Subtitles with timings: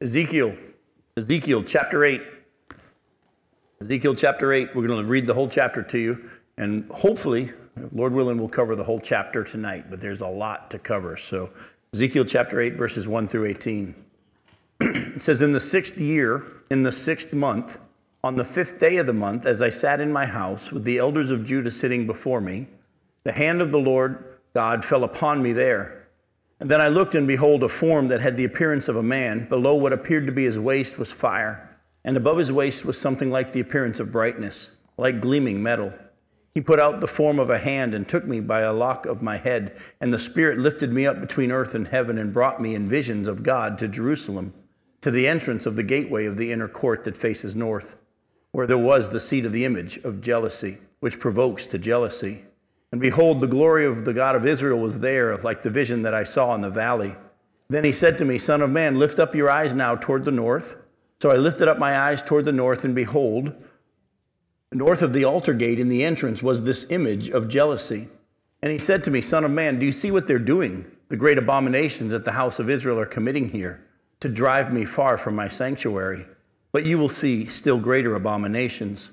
[0.00, 0.56] Ezekiel,
[1.16, 2.22] Ezekiel chapter 8.
[3.80, 7.50] Ezekiel chapter 8, we're going to read the whole chapter to you, and hopefully,
[7.90, 11.16] Lord willing, we'll cover the whole chapter tonight, but there's a lot to cover.
[11.16, 11.50] So,
[11.92, 13.94] Ezekiel chapter 8, verses 1 through 18.
[14.80, 17.80] it says, In the sixth year, in the sixth month,
[18.22, 20.98] on the fifth day of the month, as I sat in my house with the
[20.98, 22.68] elders of Judah sitting before me,
[23.24, 25.97] the hand of the Lord God fell upon me there.
[26.60, 29.48] And then I looked, and behold, a form that had the appearance of a man.
[29.48, 33.30] Below what appeared to be his waist was fire, and above his waist was something
[33.30, 35.94] like the appearance of brightness, like gleaming metal.
[36.54, 39.22] He put out the form of a hand and took me by a lock of
[39.22, 42.74] my head, and the Spirit lifted me up between earth and heaven and brought me
[42.74, 44.52] in visions of God to Jerusalem,
[45.00, 47.96] to the entrance of the gateway of the inner court that faces north,
[48.50, 52.44] where there was the seat of the image of jealousy, which provokes to jealousy.
[52.90, 56.14] And behold, the glory of the God of Israel was there, like the vision that
[56.14, 57.14] I saw in the valley.
[57.68, 60.30] Then he said to me, Son of man, lift up your eyes now toward the
[60.30, 60.76] north.
[61.20, 63.52] So I lifted up my eyes toward the north, and behold,
[64.72, 68.08] north of the altar gate in the entrance was this image of jealousy.
[68.62, 70.90] And he said to me, Son of man, do you see what they're doing?
[71.08, 73.84] The great abominations that the house of Israel are committing here
[74.20, 76.26] to drive me far from my sanctuary.
[76.72, 79.10] But you will see still greater abominations.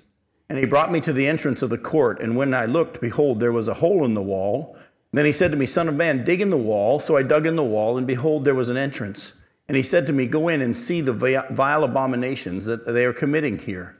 [0.49, 3.39] And he brought me to the entrance of the court, and when I looked, behold,
[3.39, 4.77] there was a hole in the wall.
[5.11, 6.99] then he said to me, Son of man, dig in the wall.
[6.99, 9.33] So I dug in the wall, and behold, there was an entrance.
[9.67, 13.13] And he said to me, Go in and see the vile abominations that they are
[13.13, 13.97] committing here.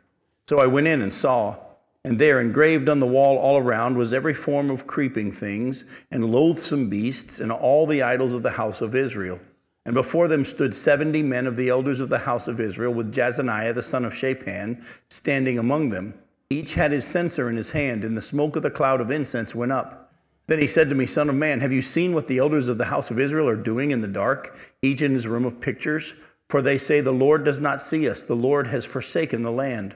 [0.47, 1.57] So I went in and saw,
[2.03, 6.31] and there engraved on the wall all around was every form of creeping things, and
[6.31, 9.39] loathsome beasts, and all the idols of the house of Israel.
[9.85, 13.13] And before them stood seventy men of the elders of the house of Israel, with
[13.13, 16.13] Jaazaniah the son of Shaphan standing among them.
[16.49, 19.55] Each had his censer in his hand, and the smoke of the cloud of incense
[19.55, 20.13] went up.
[20.47, 22.77] Then he said to me, Son of man, have you seen what the elders of
[22.77, 26.13] the house of Israel are doing in the dark, each in his room of pictures?
[26.49, 29.95] For they say, The Lord does not see us, the Lord has forsaken the land.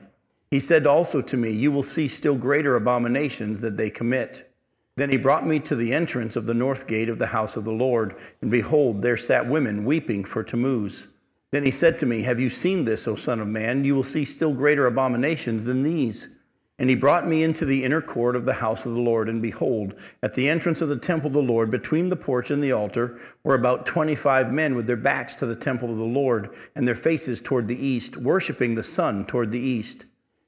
[0.49, 4.51] He said also to me, You will see still greater abominations that they commit.
[4.95, 7.63] Then he brought me to the entrance of the north gate of the house of
[7.63, 11.07] the Lord, and behold, there sat women weeping for Tammuz.
[11.51, 13.85] Then he said to me, Have you seen this, O Son of Man?
[13.85, 16.35] You will see still greater abominations than these.
[16.79, 19.41] And he brought me into the inner court of the house of the Lord, and
[19.41, 22.71] behold, at the entrance of the temple of the Lord, between the porch and the
[22.71, 26.49] altar, were about twenty five men with their backs to the temple of the Lord,
[26.75, 30.05] and their faces toward the east, worshiping the sun toward the east.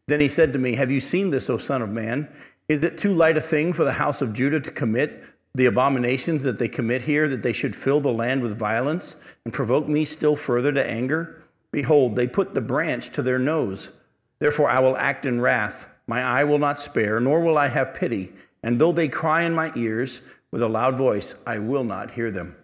[0.08, 2.30] Then he said to me, Have you seen this, O Son of Man?
[2.70, 6.44] Is it too light a thing for the house of Judah to commit the abominations
[6.44, 10.06] that they commit here, that they should fill the land with violence and provoke me
[10.06, 11.44] still further to anger?
[11.74, 13.92] Behold, they put the branch to their nose.
[14.40, 15.88] Therefore I will act in wrath.
[16.12, 18.34] My eye will not spare, nor will I have pity.
[18.62, 20.20] And though they cry in my ears
[20.52, 22.58] with a loud voice, I will not hear them.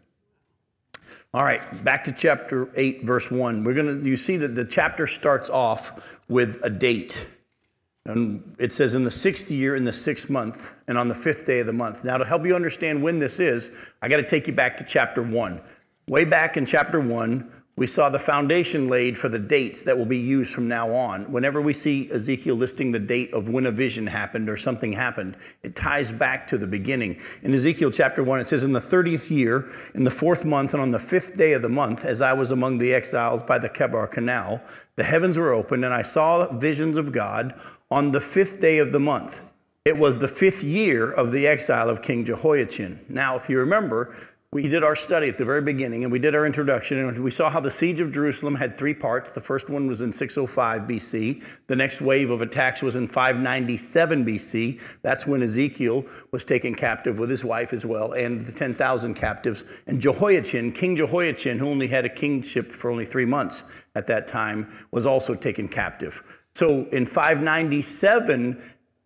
[1.34, 3.64] All right, back to chapter 8, verse 1.
[3.64, 7.26] We're to, you see that the chapter starts off with a date.
[8.04, 11.46] And it says, in the sixth year, in the sixth month, and on the fifth
[11.46, 12.04] day of the month.
[12.04, 13.72] Now, to help you understand when this is,
[14.02, 15.62] I got to take you back to chapter 1.
[16.10, 20.08] Way back in chapter 1, we saw the foundation laid for the dates that will
[20.08, 21.32] be used from now on.
[21.32, 25.38] Whenever we see Ezekiel listing the date of when a vision happened or something happened,
[25.62, 27.22] it ties back to the beginning.
[27.44, 30.82] In Ezekiel chapter 1, it says, In the 30th year, in the fourth month, and
[30.82, 33.70] on the fifth day of the month, as I was among the exiles by the
[33.70, 34.60] Chebar Canal,
[34.96, 37.54] the heavens were opened, and I saw visions of God
[37.92, 39.44] on the fifth day of the month.
[39.86, 43.06] It was the fifth year of the exile of King Jehoiachin.
[43.08, 44.16] Now, if you remember,
[44.54, 47.30] we did our study at the very beginning and we did our introduction and we
[47.30, 49.30] saw how the siege of Jerusalem had three parts.
[49.30, 51.44] The first one was in 605 BC.
[51.68, 55.00] The next wave of attacks was in 597 BC.
[55.02, 59.66] That's when Ezekiel was taken captive with his wife as well and the 10,000 captives.
[59.86, 63.66] And Jehoiachin, King Jehoiachin, who only had a kingship for only three months
[63.96, 66.24] at that time, was also taken captive.
[66.56, 68.62] So in 597,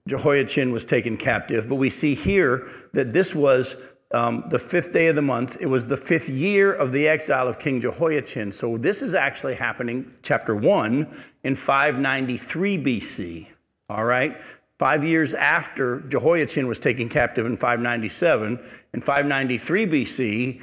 [0.08, 3.76] Jehoiachin was taken captive, but we see here that this was
[4.14, 5.58] um, the fifth day of the month.
[5.62, 8.52] It was the fifth year of the exile of King Jehoiachin.
[8.52, 13.50] So this is actually happening, chapter 1, in 593 BC.
[13.90, 14.42] All right?
[14.80, 18.60] Five years after Jehoiachin was taken captive in 597,
[18.94, 20.62] in 593 BC,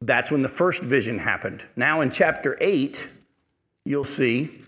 [0.00, 1.64] that's when the first vision happened.
[1.76, 3.08] Now in chapter 8,
[3.84, 4.64] you'll see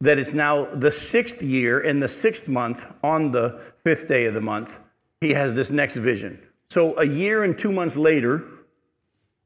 [0.00, 4.34] that it's now the sixth year in the sixth month on the fifth day of
[4.34, 4.80] the month.
[5.20, 6.40] He has this next vision.
[6.70, 8.44] So a year and two months later,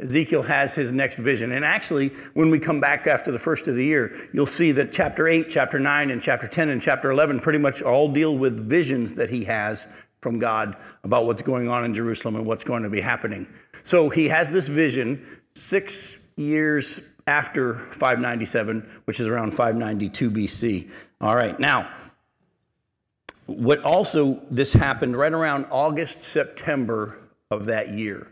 [0.01, 1.53] Ezekiel has his next vision.
[1.53, 4.93] And actually, when we come back after the first of the year, you'll see that
[4.93, 8.69] chapter 8, chapter 9, and chapter 10 and chapter 11 pretty much all deal with
[8.69, 9.87] visions that he has
[10.21, 13.47] from God about what's going on in Jerusalem and what's going to be happening.
[13.83, 15.25] So he has this vision
[15.55, 20.91] six years after 597, which is around 592 BC.
[21.21, 21.91] All right, now,
[23.47, 27.19] what also, this happened right around August, September
[27.51, 28.27] of that year.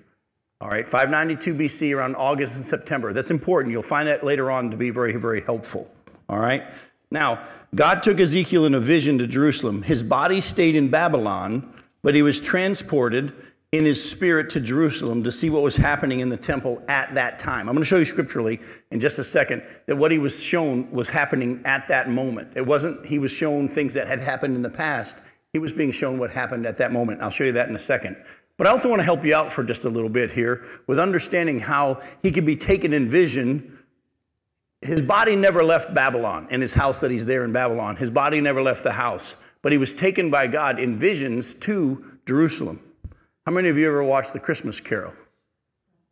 [0.60, 3.12] All right, 592 BC, around August and September.
[3.12, 3.72] That's important.
[3.72, 5.90] You'll find that later on to be very, very helpful.
[6.28, 6.64] All right,
[7.10, 7.44] now,
[7.74, 9.82] God took Ezekiel in a vision to Jerusalem.
[9.82, 11.72] His body stayed in Babylon,
[12.02, 13.32] but he was transported
[13.72, 17.38] in his spirit to Jerusalem to see what was happening in the temple at that
[17.38, 17.70] time.
[17.70, 18.60] I'm going to show you scripturally
[18.90, 22.52] in just a second that what he was shown was happening at that moment.
[22.54, 25.16] It wasn't he was shown things that had happened in the past.
[25.54, 27.22] He was being shown what happened at that moment.
[27.22, 28.22] I'll show you that in a second.
[28.58, 30.98] But I also want to help you out for just a little bit here with
[30.98, 33.78] understanding how he could be taken in vision.
[34.82, 37.96] His body never left Babylon in his house that he's there in Babylon.
[37.96, 42.18] His body never left the house, but he was taken by God in visions to
[42.26, 42.80] Jerusalem.
[43.44, 45.12] How many of you ever watched the Christmas Carol?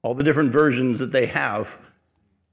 [0.03, 1.79] All the different versions that they have.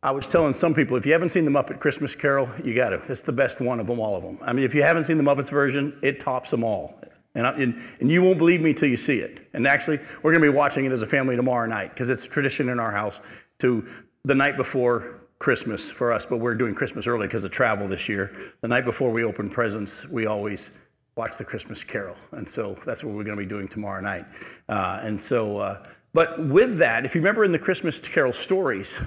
[0.04, 2.90] I was telling some people, if you haven't seen the Muppet Christmas Carol, you got
[2.90, 3.02] to.
[3.10, 4.38] It's the best one of them, all of them.
[4.44, 7.02] I mean, if you haven't seen the Muppets version, it tops them all.
[7.34, 9.48] And, I, and, and you won't believe me till you see it.
[9.54, 12.26] And actually, we're going to be watching it as a family tomorrow night because it's
[12.28, 13.20] a tradition in our house
[13.60, 13.84] to
[14.26, 18.08] the night before Christmas for us, but we're doing Christmas early because of travel this
[18.08, 18.36] year.
[18.62, 20.70] The night before we open presents, we always
[21.18, 22.16] watch the Christmas Carol.
[22.32, 24.26] And so that's what we're going to be doing tomorrow night.
[24.70, 29.02] Uh, and so, uh, but with that, if you remember in the Christmas Carol stories,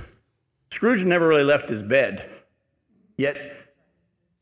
[0.71, 2.31] Scrooge never really left his bed,
[3.17, 3.39] yet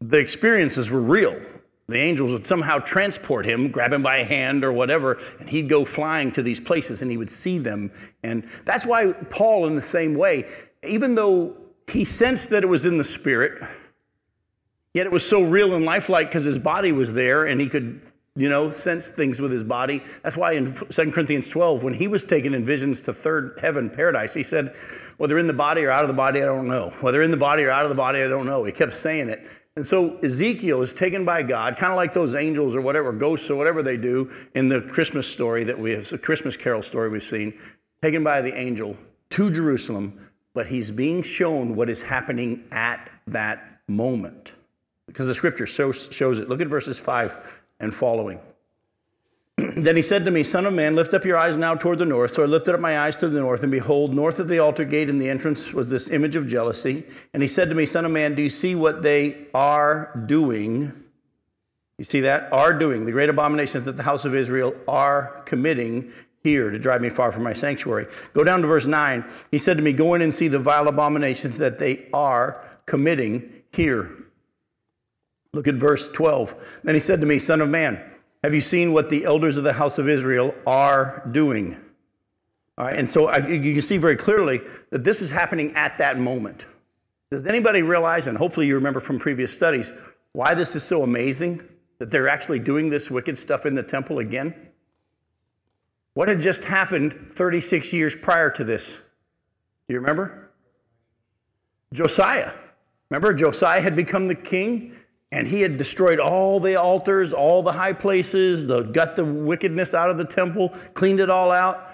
[0.00, 1.40] the experiences were real.
[1.88, 5.70] The angels would somehow transport him, grab him by a hand or whatever, and he'd
[5.70, 7.90] go flying to these places and he would see them.
[8.22, 10.46] And that's why Paul, in the same way,
[10.82, 11.56] even though
[11.86, 13.62] he sensed that it was in the spirit,
[14.98, 18.02] Yet it was so real and lifelike because his body was there and he could,
[18.34, 20.02] you know, sense things with his body.
[20.24, 23.90] That's why in 2 Corinthians 12, when he was taken in visions to third heaven,
[23.90, 24.74] paradise, he said,
[25.16, 26.90] whether in the body or out of the body, I don't know.
[27.00, 28.64] Whether in the body or out of the body, I don't know.
[28.64, 29.46] He kept saying it.
[29.76, 33.48] And so Ezekiel is taken by God, kind of like those angels or whatever, ghosts
[33.50, 37.08] or whatever they do in the Christmas story that we have, the Christmas carol story
[37.08, 37.56] we've seen,
[38.02, 38.96] taken by the angel
[39.30, 44.54] to Jerusalem, but he's being shown what is happening at that moment
[45.08, 46.48] because the scripture shows, shows it.
[46.48, 48.38] Look at verses 5 and following.
[49.56, 52.04] then he said to me, Son of man, lift up your eyes now toward the
[52.04, 52.30] north.
[52.30, 54.84] So I lifted up my eyes to the north, and behold, north of the altar
[54.84, 57.04] gate in the entrance was this image of jealousy.
[57.34, 60.92] And he said to me, Son of man, do you see what they are doing?
[61.96, 62.52] You see that?
[62.52, 63.06] Are doing.
[63.06, 66.12] The great abominations that the house of Israel are committing
[66.44, 68.06] here to drive me far from my sanctuary.
[68.34, 69.24] Go down to verse 9.
[69.50, 73.52] He said to me, Go in and see the vile abominations that they are committing
[73.72, 74.17] here.
[75.52, 76.80] Look at verse 12.
[76.84, 78.02] Then he said to me, Son of man,
[78.42, 81.76] have you seen what the elders of the house of Israel are doing?
[82.76, 84.60] All right, and so I, you can see very clearly
[84.90, 86.66] that this is happening at that moment.
[87.30, 89.92] Does anybody realize, and hopefully you remember from previous studies,
[90.32, 91.62] why this is so amazing
[91.98, 94.54] that they're actually doing this wicked stuff in the temple again?
[96.14, 98.96] What had just happened 36 years prior to this?
[99.88, 100.50] Do you remember?
[101.92, 102.52] Josiah.
[103.10, 104.94] Remember, Josiah had become the king.
[105.30, 109.92] And he had destroyed all the altars, all the high places, the, got the wickedness
[109.92, 111.90] out of the temple, cleaned it all out.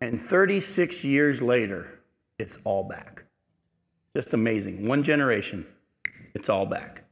[0.00, 2.00] And 36 years later,
[2.38, 3.24] it's all back.
[4.16, 4.88] Just amazing.
[4.88, 5.66] One generation,
[6.34, 7.04] it's all back.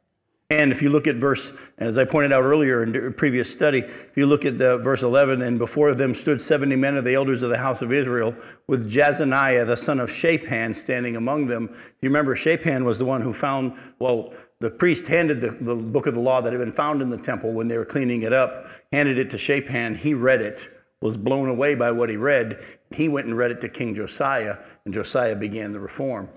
[0.48, 3.80] And if you look at verse, as I pointed out earlier in a previous study,
[3.80, 7.14] if you look at the verse 11, and before them stood 70 men of the
[7.14, 8.34] elders of the house of Israel,
[8.68, 11.70] with Jaazaniah, the son of Shaphan, standing among them.
[11.72, 15.74] If you remember, Shaphan was the one who found, well, the priest handed the, the
[15.74, 18.22] book of the law that had been found in the temple when they were cleaning
[18.22, 19.96] it up, handed it to Shaphan.
[19.96, 20.68] He read it,
[21.00, 22.64] was blown away by what he read.
[22.90, 26.30] He went and read it to King Josiah, and Josiah began the reform.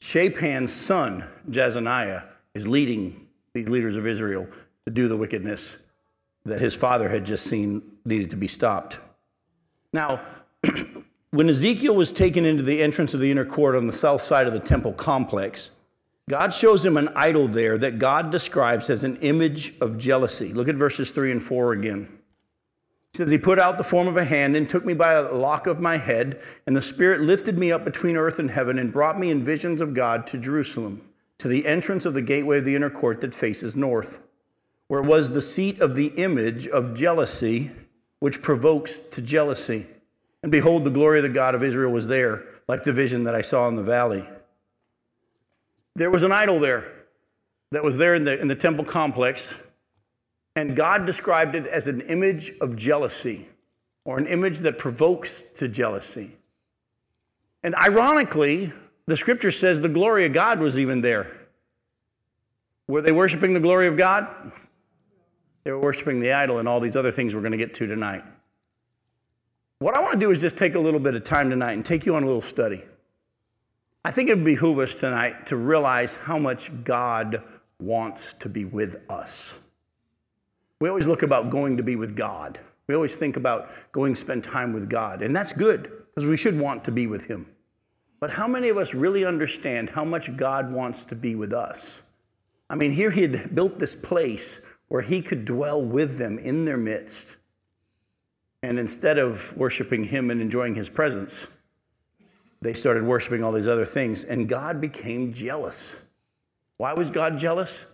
[0.00, 2.24] Shaphan's son, Jezaniah,
[2.54, 4.48] is leading these leaders of Israel
[4.84, 5.78] to do the wickedness
[6.44, 8.98] that his father had just seen needed to be stopped.
[9.92, 10.20] Now,
[11.30, 14.46] when Ezekiel was taken into the entrance of the inner court on the south side
[14.46, 15.70] of the temple complex,
[16.28, 20.52] God shows him an idol there that God describes as an image of jealousy.
[20.52, 22.08] Look at verses 3 and 4 again.
[23.12, 25.32] He says, He put out the form of a hand and took me by a
[25.32, 28.92] lock of my head, and the Spirit lifted me up between earth and heaven and
[28.92, 31.02] brought me in visions of God to Jerusalem,
[31.38, 34.20] to the entrance of the gateway of the inner court that faces north,
[34.86, 37.72] where was the seat of the image of jealousy,
[38.20, 39.86] which provokes to jealousy.
[40.42, 43.34] And behold, the glory of the God of Israel was there, like the vision that
[43.34, 44.26] I saw in the valley.
[45.94, 46.90] There was an idol there
[47.70, 49.54] that was there in the, in the temple complex,
[50.56, 53.48] and God described it as an image of jealousy
[54.04, 56.32] or an image that provokes to jealousy.
[57.62, 58.72] And ironically,
[59.06, 61.30] the scripture says the glory of God was even there.
[62.88, 64.26] Were they worshiping the glory of God?
[65.64, 67.86] They were worshiping the idol and all these other things we're going to get to
[67.86, 68.24] tonight.
[69.78, 71.84] What I want to do is just take a little bit of time tonight and
[71.84, 72.82] take you on a little study.
[74.04, 77.42] I think it would behoove us tonight to realize how much God
[77.78, 79.60] wants to be with us.
[80.80, 82.58] We always look about going to be with God.
[82.88, 86.58] We always think about going spend time with God, and that's good because we should
[86.58, 87.48] want to be with him.
[88.18, 92.02] But how many of us really understand how much God wants to be with us?
[92.68, 96.64] I mean, here he had built this place where he could dwell with them in
[96.64, 97.36] their midst.
[98.62, 101.46] And instead of worshiping him and enjoying his presence,
[102.62, 106.00] they started worshiping all these other things, and God became jealous.
[106.76, 107.86] Why was God jealous?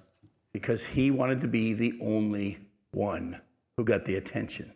[0.53, 2.59] Because he wanted to be the only
[2.91, 3.41] one
[3.79, 4.73] who got the attention.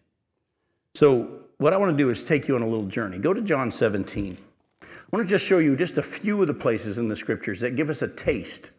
[0.94, 3.18] So, what I want to do is take you on a little journey.
[3.18, 4.38] Go to John 17.
[4.82, 7.60] I want to just show you just a few of the places in the scriptures
[7.60, 8.70] that give us a taste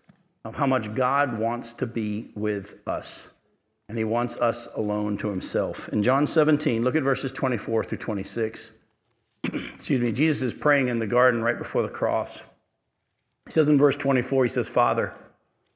[0.44, 3.30] of how much God wants to be with us.
[3.88, 5.90] And he wants us alone to himself.
[5.90, 8.74] In John 17, look at verses 24 through 26.
[9.54, 12.44] Excuse me, Jesus is praying in the garden right before the cross.
[13.46, 15.14] He says in verse 24, he says, Father,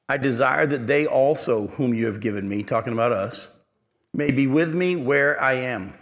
[0.08, 3.50] I desire that they also, whom you have given me, talking about us,
[4.14, 5.94] may be with me where I am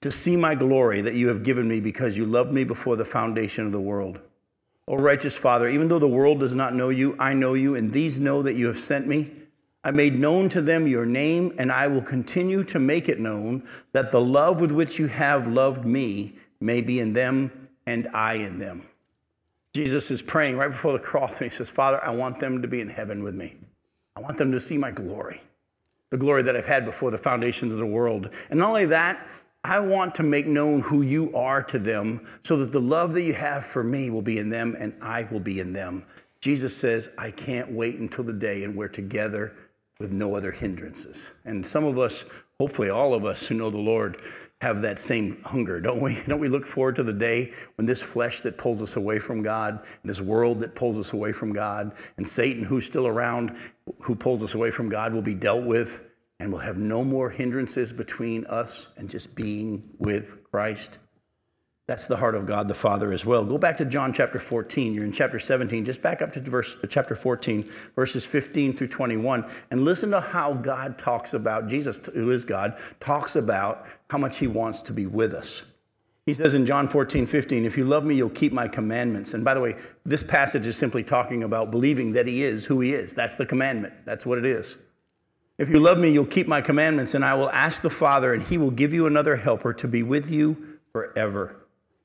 [0.00, 3.04] to see my glory that you have given me because you loved me before the
[3.04, 4.20] foundation of the world.
[4.88, 7.92] O righteous Father, even though the world does not know you, I know you, and
[7.92, 9.32] these know that you have sent me.
[9.84, 13.68] I made known to them your name, and I will continue to make it known
[13.92, 18.34] that the love with which you have loved me may be in them and I
[18.34, 18.86] in them.
[19.72, 22.68] Jesus is praying right before the cross, and he says, Father, I want them to
[22.68, 23.56] be in heaven with me.
[24.16, 25.42] I want them to see my glory,
[26.10, 28.30] the glory that I've had before the foundations of the world.
[28.48, 29.28] And not only that,
[29.62, 33.22] I want to make known who you are to them so that the love that
[33.22, 36.04] you have for me will be in them and I will be in them.
[36.40, 39.52] Jesus says, I can't wait until the day and we're together
[39.98, 41.32] with no other hindrances.
[41.44, 42.24] And some of us,
[42.60, 44.20] hopefully all of us who know the Lord,
[44.60, 46.18] have that same hunger, don't we?
[46.26, 49.42] Don't we look forward to the day when this flesh that pulls us away from
[49.42, 53.56] God, this world that pulls us away from God, and Satan, who's still around,
[54.00, 56.02] who pulls us away from God, will be dealt with
[56.38, 60.98] and we'll have no more hindrances between us and just being with Christ.
[61.88, 63.44] That's the heart of God the Father as well.
[63.44, 64.92] Go back to John chapter 14.
[64.92, 65.84] You're in chapter 17.
[65.84, 70.20] Just back up to verse, uh, chapter 14, verses 15 through 21, and listen to
[70.20, 74.92] how God talks about, Jesus, who is God, talks about how much he wants to
[74.92, 75.64] be with us.
[76.26, 79.32] He says in John 14, 15, if you love me, you'll keep my commandments.
[79.32, 82.80] And by the way, this passage is simply talking about believing that he is who
[82.80, 83.14] he is.
[83.14, 83.94] That's the commandment.
[84.04, 84.76] That's what it is.
[85.56, 88.42] If you love me, you'll keep my commandments, and I will ask the Father, and
[88.42, 91.56] he will give you another helper to be with you forever,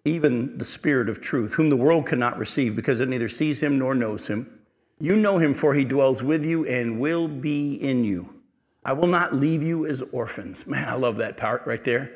[0.06, 3.78] even the Spirit of truth, whom the world cannot receive because it neither sees him
[3.80, 4.60] nor knows him.
[5.00, 8.41] You know him, for he dwells with you and will be in you.
[8.84, 10.66] I will not leave you as orphans.
[10.66, 12.12] Man, I love that part right there.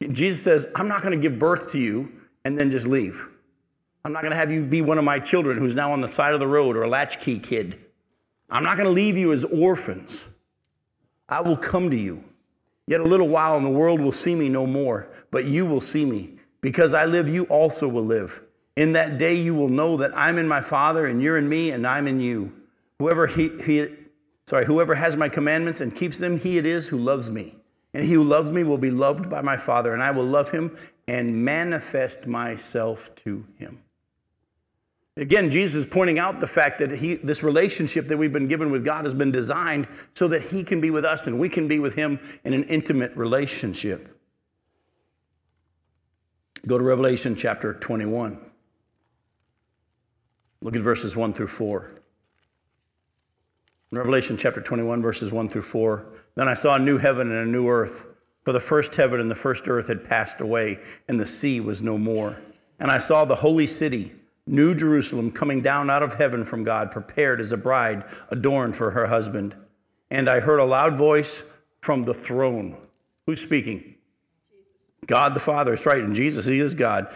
[0.00, 2.12] Jesus says, I'm not going to give birth to you
[2.44, 3.28] and then just leave.
[4.04, 6.08] I'm not going to have you be one of my children who's now on the
[6.08, 7.78] side of the road or a latchkey kid.
[8.48, 10.24] I'm not going to leave you as orphans.
[11.28, 12.22] I will come to you.
[12.86, 15.80] Yet a little while, and the world will see me no more, but you will
[15.80, 16.34] see me.
[16.60, 18.42] Because I live, you also will live.
[18.76, 21.72] In that day, you will know that I'm in my Father, and you're in me,
[21.72, 22.52] and I'm in you.
[23.00, 23.88] Whoever he, he
[24.46, 27.56] sorry, whoever has my commandments and keeps them, he it is who loves me.
[27.94, 30.50] And he who loves me will be loved by my Father, and I will love
[30.50, 30.76] him
[31.08, 33.82] and manifest myself to him.
[35.18, 38.70] Again, Jesus is pointing out the fact that he, this relationship that we've been given
[38.70, 41.68] with God has been designed so that He can be with us and we can
[41.68, 44.14] be with Him in an intimate relationship.
[46.66, 48.38] Go to Revelation chapter 21.
[50.60, 51.95] Look at verses 1 through 4.
[53.92, 56.06] Revelation chapter 21, verses 1 through 4.
[56.34, 58.06] Then I saw a new heaven and a new earth,
[58.44, 61.82] for the first heaven and the first earth had passed away, and the sea was
[61.82, 62.36] no more.
[62.78, 64.12] And I saw the holy city
[64.46, 68.92] New Jerusalem coming down out of heaven from God, prepared as a bride adorned for
[68.92, 69.56] her husband.
[70.10, 71.42] And I heard a loud voice
[71.80, 72.76] from the throne.
[73.26, 73.96] Who's speaking?
[75.06, 75.74] God the Father.
[75.74, 76.02] It's right.
[76.02, 77.12] And Jesus, He is God.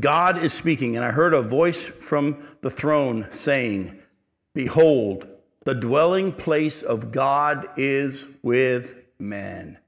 [0.00, 0.96] God is speaking.
[0.96, 4.00] And I heard a voice from the throne saying,
[4.54, 5.28] Behold,
[5.64, 9.78] the dwelling place of God is with men.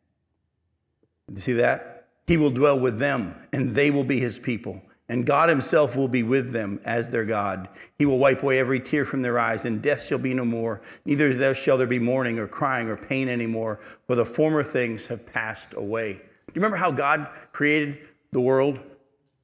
[1.32, 2.08] You see that?
[2.26, 6.08] He will dwell with them, and they will be His people and God himself will
[6.08, 7.68] be with them as their God.
[7.98, 10.80] He will wipe away every tear from their eyes, and death shall be no more.
[11.04, 15.26] Neither shall there be mourning or crying or pain anymore, for the former things have
[15.26, 16.14] passed away.
[16.14, 17.98] Do you remember how God created
[18.32, 18.80] the world?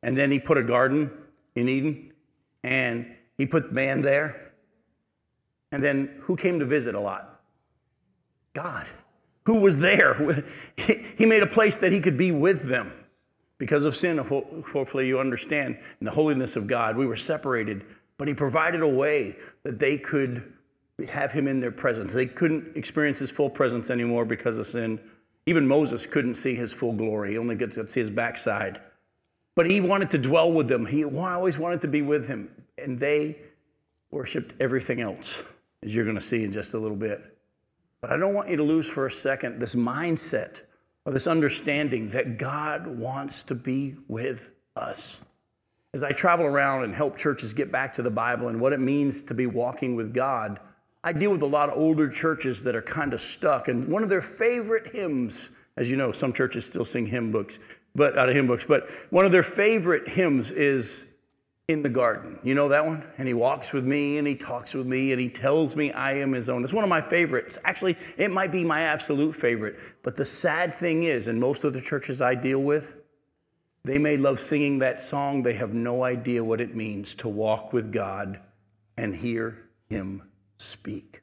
[0.02, 1.10] And then he put a garden
[1.54, 2.12] in Eden,
[2.62, 4.50] and He put man there.
[5.72, 7.40] And then who came to visit a lot?
[8.52, 8.88] God.
[9.46, 10.44] Who was there?
[11.16, 12.90] He made a place that he could be with them.
[13.58, 17.84] Because of sin, hopefully you understand, in the holiness of God, we were separated,
[18.16, 20.54] but he provided a way that they could
[21.10, 22.14] have him in their presence.
[22.14, 24.98] They couldn't experience his full presence anymore because of sin.
[25.44, 28.80] Even Moses couldn't see his full glory, he only gets to see his backside.
[29.56, 32.50] But he wanted to dwell with them, he always wanted to be with him.
[32.82, 33.36] And they
[34.10, 35.42] worshiped everything else,
[35.82, 37.37] as you're going to see in just a little bit.
[38.00, 40.62] But I don't want you to lose for a second this mindset
[41.04, 45.22] or this understanding that God wants to be with us.
[45.92, 48.80] As I travel around and help churches get back to the Bible and what it
[48.80, 50.60] means to be walking with God,
[51.02, 53.68] I deal with a lot of older churches that are kind of stuck.
[53.68, 57.58] And one of their favorite hymns, as you know, some churches still sing hymn books,
[57.94, 61.06] but out of hymn books, but one of their favorite hymns is
[61.70, 62.38] in the garden.
[62.42, 63.04] You know that one?
[63.18, 66.14] And he walks with me and he talks with me and he tells me I
[66.14, 66.64] am his own.
[66.64, 67.58] It's one of my favorites.
[67.64, 69.78] Actually, it might be my absolute favorite.
[70.02, 72.94] But the sad thing is, in most of the churches I deal with,
[73.84, 75.42] they may love singing that song.
[75.42, 78.40] They have no idea what it means to walk with God
[78.98, 80.22] and hear him
[80.58, 81.22] speak.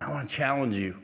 [0.00, 1.01] I want to challenge you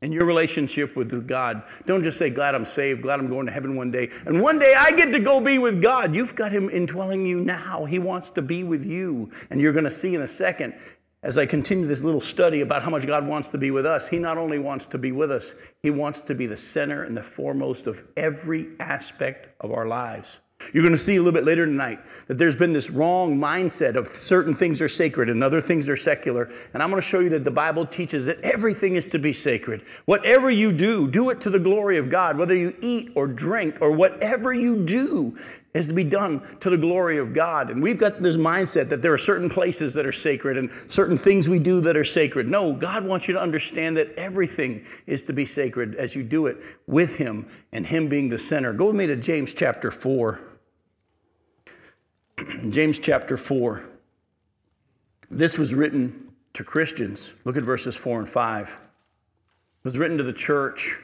[0.00, 1.62] in your relationship with God.
[1.86, 4.10] Don't just say, Glad I'm saved, glad I'm going to heaven one day.
[4.26, 6.14] And one day I get to go be with God.
[6.14, 7.84] You've got Him indwelling you now.
[7.84, 9.30] He wants to be with you.
[9.50, 10.78] And you're going to see in a second,
[11.22, 14.08] as I continue this little study about how much God wants to be with us,
[14.08, 17.16] He not only wants to be with us, He wants to be the center and
[17.16, 20.38] the foremost of every aspect of our lives.
[20.72, 23.94] You're going to see a little bit later tonight that there's been this wrong mindset
[23.94, 26.50] of certain things are sacred and other things are secular.
[26.74, 29.32] And I'm going to show you that the Bible teaches that everything is to be
[29.32, 29.82] sacred.
[30.04, 32.36] Whatever you do, do it to the glory of God.
[32.36, 35.38] Whether you eat or drink or whatever you do
[35.74, 37.70] is to be done to the glory of God.
[37.70, 41.16] And we've got this mindset that there are certain places that are sacred and certain
[41.16, 42.48] things we do that are sacred.
[42.48, 46.46] No, God wants you to understand that everything is to be sacred as you do
[46.46, 48.72] it with Him and Him being the center.
[48.72, 50.47] Go with me to James chapter 4.
[52.70, 53.84] James chapter 4.
[55.30, 57.32] This was written to Christians.
[57.44, 58.68] Look at verses 4 and 5.
[58.68, 58.76] It
[59.84, 61.00] was written to the church.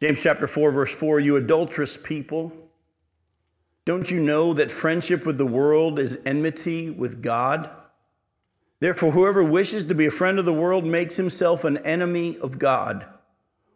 [0.00, 2.52] James chapter 4, verse 4 You adulterous people,
[3.84, 7.70] don't you know that friendship with the world is enmity with God?
[8.80, 12.58] Therefore, whoever wishes to be a friend of the world makes himself an enemy of
[12.58, 13.06] God.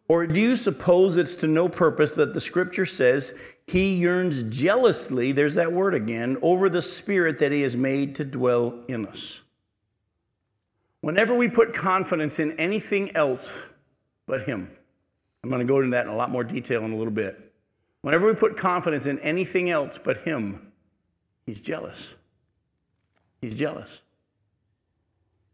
[0.08, 3.34] Or do you suppose it's to no purpose that the scripture says
[3.66, 8.24] he yearns jealously, there's that word again, over the spirit that he has made to
[8.24, 9.40] dwell in us?
[11.00, 13.58] Whenever we put confidence in anything else
[14.26, 14.70] but him,
[15.42, 17.52] I'm going to go into that in a lot more detail in a little bit.
[18.02, 20.72] Whenever we put confidence in anything else but him,
[21.46, 22.14] he's jealous.
[23.40, 24.00] He's jealous.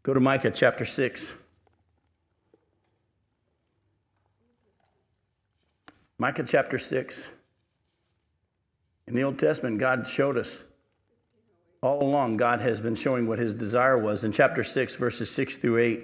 [0.03, 1.33] Go to Micah chapter 6.
[6.19, 7.31] Micah chapter 6.
[9.07, 10.63] In the Old Testament, God showed us
[11.81, 14.23] all along, God has been showing what his desire was.
[14.23, 16.03] In chapter 6, verses 6 through 8,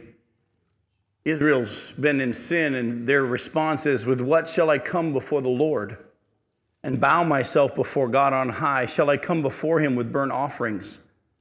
[1.23, 5.47] Israel's been in sin, and their response is, With what shall I come before the
[5.47, 5.97] Lord
[6.83, 8.85] and bow myself before God on high?
[8.87, 10.99] Shall I come before him with burnt offerings,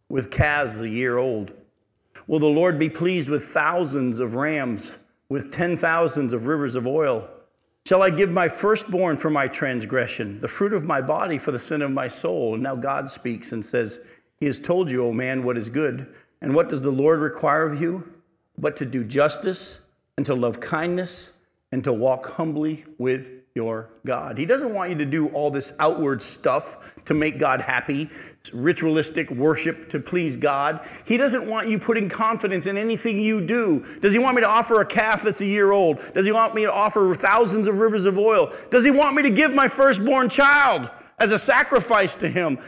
[0.08, 1.52] with calves a year old?
[2.28, 6.86] Will the Lord be pleased with thousands of rams, with ten thousands of rivers of
[6.86, 7.28] oil?
[7.88, 11.58] Shall I give my firstborn for my transgression, the fruit of my body for the
[11.58, 12.52] sin of my soul?
[12.52, 14.04] And now God speaks and says,
[14.36, 16.06] He has told you, O man, what is good.
[16.42, 18.06] And what does the Lord require of you?
[18.58, 19.80] But to do justice
[20.18, 21.32] and to love kindness
[21.72, 24.38] and to walk humbly with your God.
[24.38, 28.08] He doesn't want you to do all this outward stuff to make God happy,
[28.52, 30.86] ritualistic worship to please God.
[31.04, 33.84] He doesn't want you putting confidence in anything you do.
[34.00, 35.98] Does He want me to offer a calf that's a year old?
[36.14, 38.52] Does He want me to offer thousands of rivers of oil?
[38.70, 40.90] Does He want me to give my firstborn child?
[41.20, 42.60] As a sacrifice to him,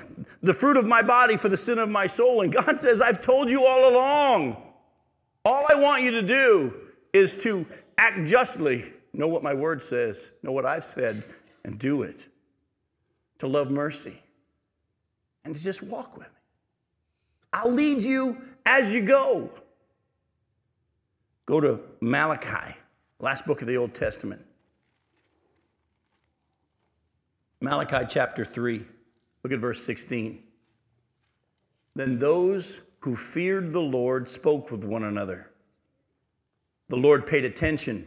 [0.42, 2.40] the fruit of my body for the sin of my soul.
[2.40, 4.56] And God says, I've told you all along.
[5.44, 6.74] All I want you to do
[7.12, 7.64] is to
[7.96, 11.24] act justly know what my word says, know what I've said,
[11.64, 12.26] and do it.
[13.38, 14.22] To love mercy
[15.44, 16.34] and to just walk with me.
[17.52, 19.50] I'll lead you as you go.
[21.46, 22.76] Go to Malachi,
[23.18, 24.44] last book of the Old Testament.
[27.60, 28.84] Malachi chapter 3,
[29.42, 30.42] look at verse 16.
[31.94, 35.50] Then those who feared the Lord spoke with one another.
[36.88, 38.06] The Lord paid attention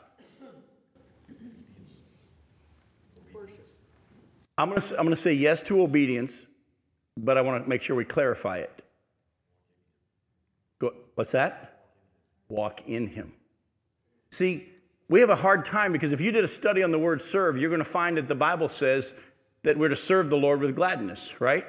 [4.61, 6.45] I'm going to, I'm going to say yes to obedience,
[7.17, 8.83] but I want to make sure we clarify it.
[10.77, 11.87] Go, what's that?
[12.47, 13.33] Walk in Him.
[14.29, 14.69] See,
[15.09, 17.57] we have a hard time because if you did a study on the word serve,
[17.57, 19.15] you're going to find that the Bible says
[19.63, 21.65] that we're to serve the Lord with gladness, right?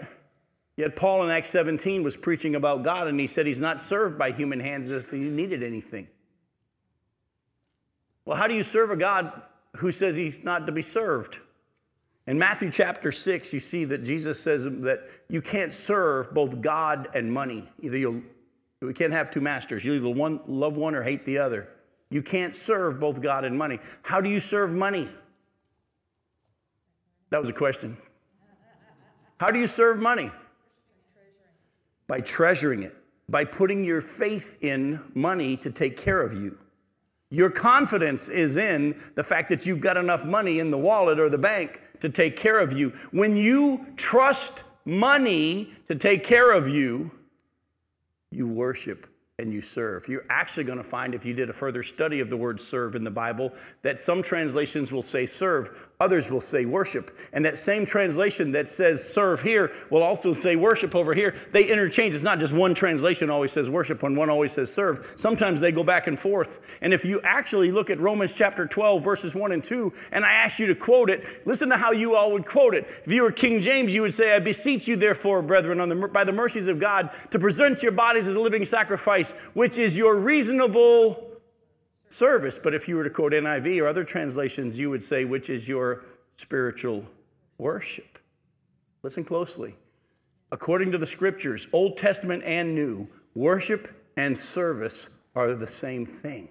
[0.76, 4.18] Yet Paul in Acts 17 was preaching about God and he said he's not served
[4.18, 6.08] by human hands as if he needed anything.
[8.26, 9.32] Well, how do you serve a God
[9.78, 11.38] who says he's not to be served?
[12.26, 17.08] In Matthew chapter 6, you see that Jesus says that you can't serve both God
[17.14, 17.68] and money.
[17.80, 18.22] Either you'll,
[18.80, 19.84] we can't have two masters.
[19.84, 21.68] You either one, love one or hate the other.
[22.10, 23.80] You can't serve both God and money.
[24.02, 25.08] How do you serve money?
[27.30, 27.96] That was a question.
[29.40, 30.30] How do you serve money?
[32.06, 32.94] By treasuring it,
[33.28, 36.58] by putting your faith in money to take care of you.
[37.32, 41.30] Your confidence is in the fact that you've got enough money in the wallet or
[41.30, 42.90] the bank to take care of you.
[43.10, 47.10] When you trust money to take care of you,
[48.30, 49.06] you worship
[49.42, 50.08] and you serve.
[50.08, 52.94] You're actually going to find, if you did a further study of the word serve
[52.94, 53.52] in the Bible,
[53.82, 57.16] that some translations will say serve, others will say worship.
[57.32, 61.34] And that same translation that says serve here will also say worship over here.
[61.52, 62.14] They interchange.
[62.14, 65.14] It's not just one translation always says worship and one always says serve.
[65.16, 66.78] Sometimes they go back and forth.
[66.80, 70.32] And if you actually look at Romans chapter 12, verses 1 and 2, and I
[70.32, 72.84] ask you to quote it, listen to how you all would quote it.
[73.04, 76.24] If you were King James, you would say, I beseech you, therefore, brethren, the, by
[76.24, 80.16] the mercies of God, to present your bodies as a living sacrifice which is your
[80.16, 81.30] reasonable
[82.08, 82.58] service.
[82.58, 85.68] But if you were to quote NIV or other translations, you would say, which is
[85.68, 86.04] your
[86.36, 87.04] spiritual
[87.58, 88.18] worship.
[89.02, 89.74] Listen closely.
[90.50, 96.48] According to the scriptures, Old Testament and New, worship and service are the same thing.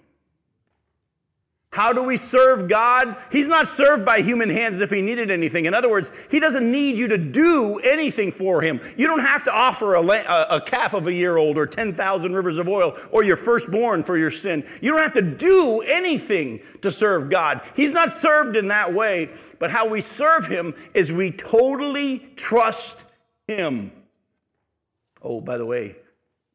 [1.73, 3.15] How do we serve God?
[3.31, 5.63] He's not served by human hands as if he needed anything.
[5.63, 8.81] In other words, he doesn't need you to do anything for him.
[8.97, 12.33] You don't have to offer a, a, a calf of a year old or 10,000
[12.35, 14.67] rivers of oil or your firstborn for your sin.
[14.81, 17.61] You don't have to do anything to serve God.
[17.73, 19.29] He's not served in that way.
[19.57, 23.01] But how we serve him is we totally trust
[23.47, 23.93] him.
[25.21, 25.95] Oh, by the way,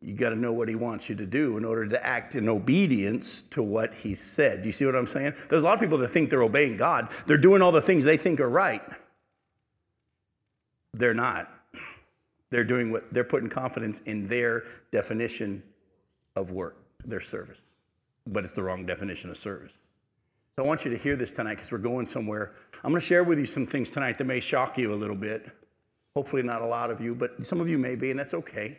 [0.02, 2.48] you got to know what he wants you to do in order to act in
[2.48, 4.62] obedience to what he said.
[4.62, 5.34] Do you see what I'm saying?
[5.48, 8.04] There's a lot of people that think they're obeying God, they're doing all the things
[8.04, 8.82] they think are right.
[10.92, 11.50] They're not.
[12.50, 15.62] They're doing what they're putting confidence in their definition
[16.36, 17.62] of work, their service.
[18.26, 19.82] But it's the wrong definition of service.
[20.56, 22.52] So I want you to hear this tonight because we're going somewhere.
[22.82, 25.16] I'm going to share with you some things tonight that may shock you a little
[25.16, 25.50] bit.
[26.14, 28.78] Hopefully, not a lot of you, but some of you may be, and that's okay.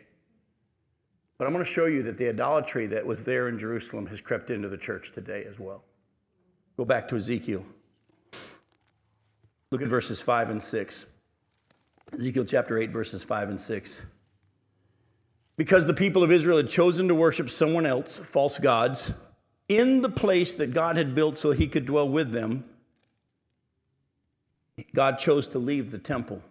[1.38, 4.20] But I'm going to show you that the idolatry that was there in Jerusalem has
[4.20, 5.84] crept into the church today as well.
[6.76, 7.64] Go back to Ezekiel.
[9.70, 11.06] Look at verses 5 and 6.
[12.12, 14.02] Ezekiel chapter 8, verses 5 and 6.
[15.56, 19.12] Because the people of Israel had chosen to worship someone else, false gods,
[19.68, 22.64] in the place that God had built so he could dwell with them,
[24.94, 26.42] God chose to leave the temple.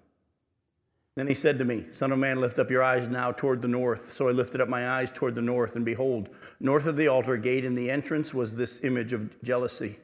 [1.18, 3.68] Then he said to me, Son of man, lift up your eyes now toward the
[3.68, 4.14] north.
[4.14, 7.38] So I lifted up my eyes toward the north, and behold, north of the altar
[7.38, 9.98] gate in the entrance was this image of jealousy.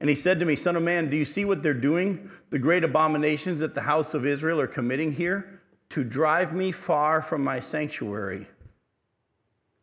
[0.00, 2.30] And he said to me, Son of man, do you see what they're doing?
[2.48, 5.60] The great abominations that the house of Israel are committing here?
[5.90, 8.46] To drive me far from my sanctuary.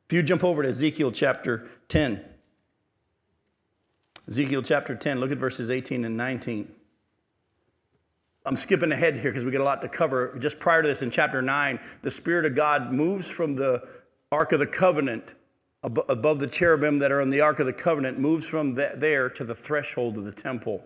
[0.07, 2.25] If you jump over to Ezekiel chapter 10,
[4.27, 6.71] Ezekiel chapter 10, look at verses 18 and 19.
[8.45, 10.38] I'm skipping ahead here because we get a lot to cover.
[10.39, 13.88] Just prior to this, in chapter 9, the Spirit of God moves from the
[14.32, 15.34] Ark of the Covenant
[15.84, 19.43] above the cherubim that are in the Ark of the Covenant, moves from there to
[19.43, 20.84] the threshold of the temple.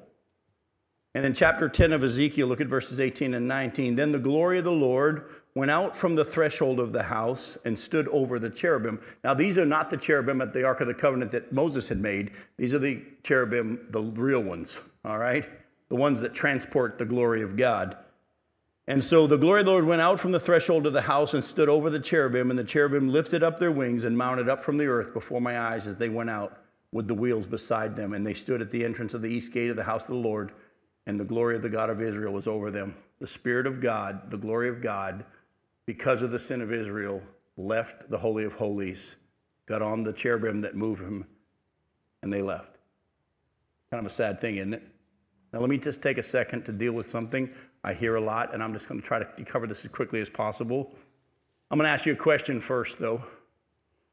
[1.13, 3.95] And in chapter 10 of Ezekiel, look at verses 18 and 19.
[3.95, 7.77] Then the glory of the Lord went out from the threshold of the house and
[7.77, 8.99] stood over the cherubim.
[9.23, 11.99] Now, these are not the cherubim at the Ark of the Covenant that Moses had
[11.99, 12.31] made.
[12.57, 15.47] These are the cherubim, the real ones, all right?
[15.89, 17.97] The ones that transport the glory of God.
[18.87, 21.33] And so the glory of the Lord went out from the threshold of the house
[21.33, 24.63] and stood over the cherubim, and the cherubim lifted up their wings and mounted up
[24.63, 26.61] from the earth before my eyes as they went out
[26.93, 28.13] with the wheels beside them.
[28.13, 30.21] And they stood at the entrance of the east gate of the house of the
[30.21, 30.53] Lord,
[31.05, 32.95] and the glory of the God of Israel was over them.
[33.19, 35.25] The Spirit of God, the glory of God,
[35.85, 37.21] because of the sin of Israel,
[37.57, 39.17] left the Holy of Holies,
[39.65, 41.25] got on the cherubim that moved him,
[42.21, 42.77] and they left.
[43.91, 44.83] Kind of a sad thing, isn't it?
[45.57, 47.49] Now, let me just take a second to deal with something
[47.83, 50.21] I hear a lot, and I'm just going to try to cover this as quickly
[50.21, 50.93] as possible.
[51.71, 53.23] I'm going to ask you a question first, though.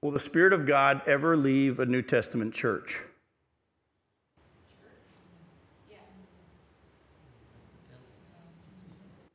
[0.00, 3.02] Will the Spirit of God ever leave a New Testament church?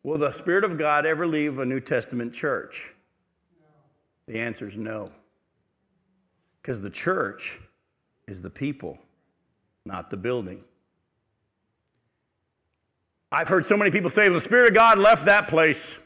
[0.02, 2.92] Will the Spirit of God ever leave a New Testament church?
[3.60, 3.68] No.
[4.34, 5.12] The answer is no.
[6.60, 7.60] Because the church
[8.28, 8.98] is the people,
[9.86, 10.64] not the building.
[13.32, 15.98] I've heard so many people say, the Spirit of God left that place.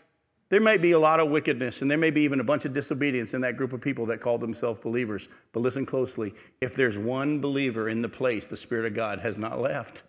[0.50, 2.74] There may be a lot of wickedness and there may be even a bunch of
[2.74, 5.30] disobedience in that group of people that call themselves believers.
[5.52, 9.40] But listen closely if there's one believer in the place, the Spirit of God has
[9.40, 10.04] not left.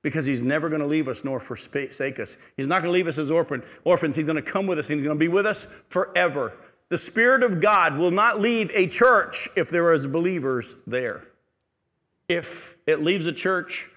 [0.00, 2.36] Because he's never going to leave us nor forsake us.
[2.56, 4.16] He's not going to leave us as orphan, orphans.
[4.16, 6.54] He's going to come with us and he's going to be with us forever.
[6.88, 11.24] The Spirit of God will not leave a church if there is believers there.
[12.28, 13.88] If it leaves a church,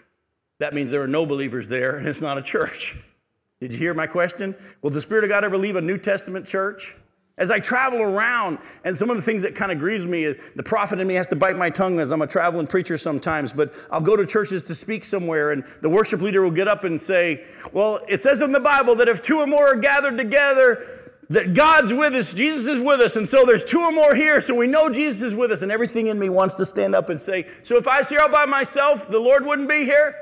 [0.60, 2.98] that means there are no believers there and it's not a church.
[3.60, 4.56] Did you hear my question?
[4.82, 6.96] Will the Spirit of God ever leave a New Testament church?
[7.38, 10.38] As I travel around, and some of the things that kind of grieves me is
[10.56, 13.52] the prophet in me has to bite my tongue as I'm a traveling preacher sometimes,
[13.52, 16.86] but I'll go to churches to speak somewhere, and the worship leader will get up
[16.86, 20.18] and say, Well, it says in the Bible that if two or more are gathered
[20.18, 20.86] together,
[21.30, 24.40] that God's with us, Jesus is with us, and so there's two or more here,
[24.40, 27.10] so we know Jesus is with us, and everything in me wants to stand up
[27.10, 30.16] and say, So if I was here all by myself, the Lord wouldn't be here?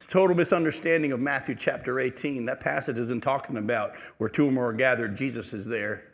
[0.00, 2.46] It's total misunderstanding of Matthew chapter 18.
[2.46, 6.04] That passage isn't talking about where two or more are gathered, Jesus is there.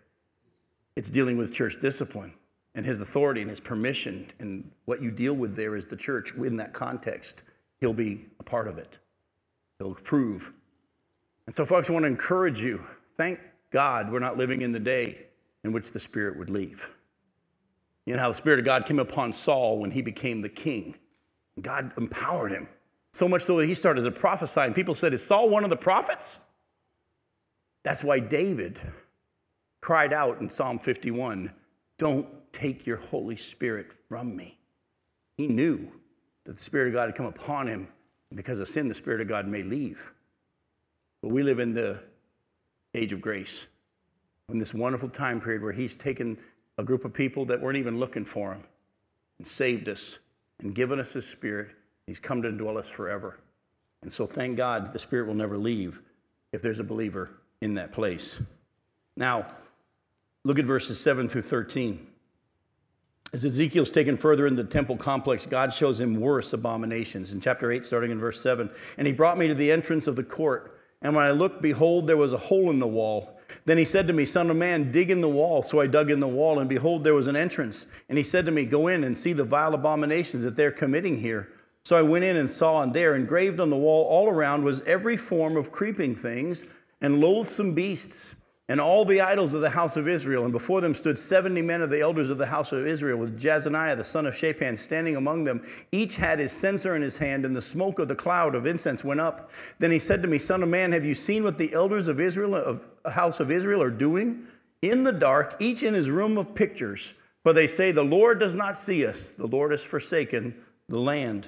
[0.96, 2.35] It's dealing with church discipline
[2.75, 4.27] and his authority and his permission.
[4.40, 7.44] And what you deal with there is the church in that context.
[7.79, 8.99] He'll be a part of it,
[9.79, 10.53] he'll approve.
[11.46, 12.85] And so, folks, I want to encourage you
[13.16, 13.38] thank
[13.70, 15.27] God we're not living in the day
[15.62, 16.90] in which the Spirit would leave.
[18.05, 20.96] You know how the Spirit of God came upon Saul when he became the king.
[21.62, 22.68] God empowered him
[23.16, 25.70] so much so that he started to prophesy, and people said, Is Saul one of
[25.70, 26.38] the prophets?
[27.83, 28.81] That's why David
[29.81, 31.52] cried out in Psalm 51
[31.98, 34.59] Don't take your Holy Spirit from me.
[35.37, 35.90] He knew
[36.44, 37.88] that the Spirit of God had come upon him,
[38.31, 40.12] and because of sin, the Spirit of God may leave.
[41.22, 42.02] But we live in the
[42.94, 43.66] age of grace,
[44.48, 46.38] in this wonderful time period where He's taken
[46.79, 48.64] a group of people that weren't even looking for Him
[49.38, 50.18] and saved us
[50.61, 51.70] and given us His Spirit
[52.06, 53.38] He's come to dwell us forever.
[54.02, 56.00] And so thank God the Spirit will never leave
[56.52, 58.40] if there's a believer in that place.
[59.16, 59.46] Now,
[60.44, 62.06] look at verses 7 through 13.
[63.32, 67.32] As Ezekiel's taken further into the temple complex, God shows him worse abominations.
[67.32, 70.16] In chapter 8, starting in verse 7, and he brought me to the entrance of
[70.16, 70.78] the court.
[71.02, 73.38] And when I looked, behold, there was a hole in the wall.
[73.64, 75.62] Then he said to me, Son of man, dig in the wall.
[75.62, 77.86] So I dug in the wall, and behold, there was an entrance.
[78.08, 81.18] And he said to me, Go in and see the vile abominations that they're committing
[81.18, 81.48] here.
[81.87, 84.81] So I went in and saw, and there, engraved on the wall all around, was
[84.81, 86.64] every form of creeping things
[87.01, 88.35] and loathsome beasts,
[88.68, 90.42] and all the idols of the house of Israel.
[90.42, 93.40] And before them stood seventy men of the elders of the house of Israel, with
[93.40, 95.64] Jezaniah the son of Shaphan standing among them.
[95.92, 99.05] Each had his censer in his hand, and the smoke of the cloud of incense
[99.05, 99.53] went up.
[99.79, 102.18] Then he said to me, Son of man, have you seen what the elders of
[102.18, 104.44] Israel, of the house of Israel, are doing?
[104.83, 107.14] In the dark, each in his room of pictures.
[107.44, 110.53] For they say, The Lord does not see us, the Lord has forsaken
[110.88, 111.46] the land.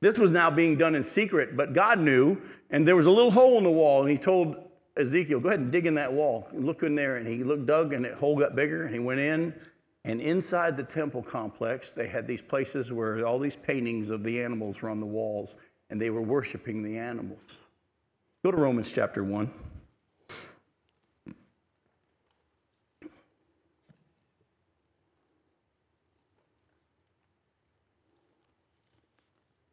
[0.00, 3.30] This was now being done in secret, but God knew, and there was a little
[3.30, 4.56] hole in the wall, and he told
[4.96, 6.48] Ezekiel, Go ahead and dig in that wall.
[6.52, 7.16] look in there.
[7.16, 9.54] And he looked, dug, and the hole got bigger, and he went in.
[10.04, 14.40] And inside the temple complex, they had these places where all these paintings of the
[14.42, 15.56] animals were on the walls,
[15.90, 17.62] and they were worshiping the animals.
[18.44, 19.50] Go to Romans chapter 1.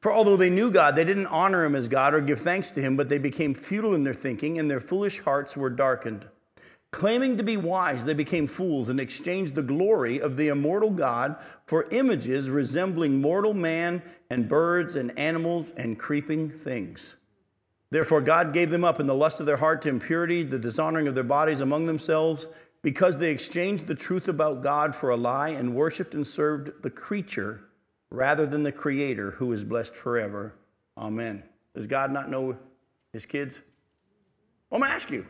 [0.00, 2.80] For although they knew God, they didn't honor him as God or give thanks to
[2.80, 6.26] him, but they became futile in their thinking, and their foolish hearts were darkened.
[6.90, 11.36] Claiming to be wise, they became fools and exchanged the glory of the immortal God
[11.66, 17.16] for images resembling mortal man and birds and animals and creeping things.
[17.90, 21.06] Therefore, God gave them up in the lust of their heart to impurity, the dishonoring
[21.06, 22.48] of their bodies among themselves,
[22.82, 26.90] because they exchanged the truth about God for a lie and worshiped and served the
[26.90, 27.60] creature
[28.10, 30.54] rather than the creator who is blessed forever.
[30.96, 31.42] Amen.
[31.74, 32.56] Does God not know
[33.12, 33.60] his kids?
[34.72, 35.26] I'm going to ask you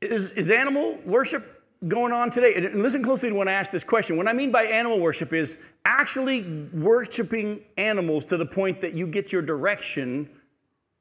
[0.00, 2.54] is, is animal worship going on today?
[2.54, 4.16] And listen closely to when I ask this question.
[4.16, 9.06] What I mean by animal worship is actually worshiping animals to the point that you
[9.06, 10.28] get your direction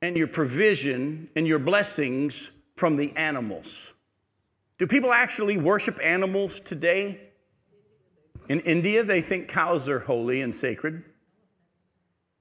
[0.01, 3.93] and your provision and your blessings from the animals.
[4.77, 7.19] Do people actually worship animals today?
[8.49, 11.03] In India, they think cows are holy and sacred,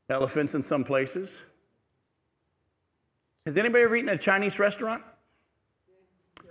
[0.09, 1.45] elephants in some places.
[3.45, 5.03] Has anybody ever eaten at a Chinese restaurant?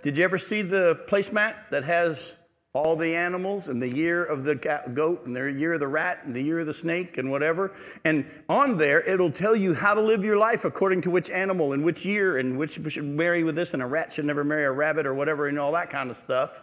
[0.00, 2.36] Did you ever see the placemat that has
[2.72, 6.20] all the animals and the year of the goat and the year of the rat
[6.22, 7.72] and the year of the snake and whatever?
[8.04, 11.72] And on there, it'll tell you how to live your life according to which animal
[11.72, 14.64] and which year and which should marry with this and a rat should never marry
[14.64, 16.62] a rabbit or whatever and all that kind of stuff.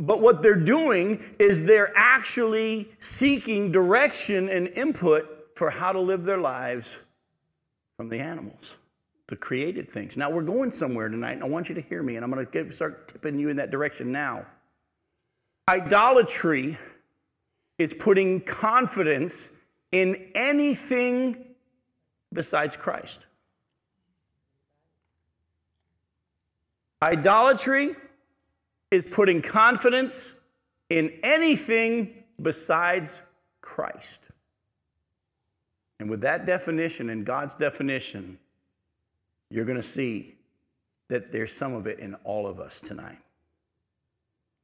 [0.00, 6.24] But what they're doing is they're actually seeking direction and input for how to live
[6.24, 7.00] their lives
[7.96, 8.78] from the animals
[9.30, 10.16] the created things.
[10.16, 12.44] Now, we're going somewhere tonight, and I want you to hear me, and I'm going
[12.44, 14.44] to start tipping you in that direction now.
[15.68, 16.76] Idolatry
[17.78, 19.50] is putting confidence
[19.92, 21.44] in anything
[22.32, 23.20] besides Christ.
[27.00, 27.94] Idolatry
[28.90, 30.34] is putting confidence
[30.88, 33.22] in anything besides
[33.60, 34.22] Christ.
[36.00, 38.38] And with that definition and God's definition,
[39.50, 40.34] you're going to see
[41.08, 43.18] that there's some of it in all of us tonight.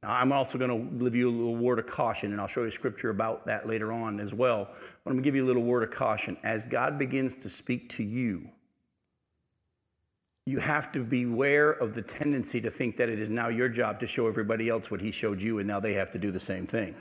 [0.03, 2.63] Now, I'm also going to give you a little word of caution, and I'll show
[2.63, 4.65] you scripture about that later on as well.
[4.65, 6.37] But I'm going to give you a little word of caution.
[6.43, 8.49] As God begins to speak to you,
[10.47, 13.99] you have to beware of the tendency to think that it is now your job
[13.99, 16.39] to show everybody else what He showed you, and now they have to do the
[16.39, 16.95] same thing.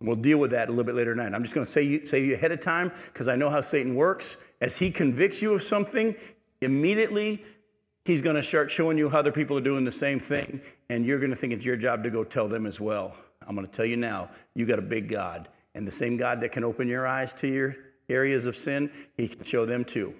[0.00, 1.34] We'll deal with that a little bit later tonight.
[1.34, 3.60] I'm just going to say you, say you ahead of time because I know how
[3.62, 4.36] Satan works.
[4.60, 6.14] As he convicts you of something,
[6.60, 7.42] immediately
[8.04, 11.04] he's going to start showing you how other people are doing the same thing, and
[11.04, 13.16] you're going to think it's your job to go tell them as well.
[13.44, 16.40] I'm going to tell you now, you got a big God, and the same God
[16.42, 17.76] that can open your eyes to your
[18.08, 20.14] areas of sin, he can show them too.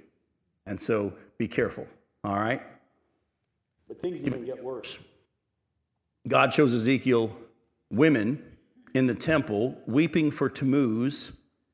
[0.67, 1.87] And so be careful,
[2.25, 2.63] all right?
[3.89, 4.99] But things even get worse.
[6.29, 7.31] God shows Ezekiel
[7.91, 8.43] women
[8.95, 11.33] in the temple, weeping for Tammuz,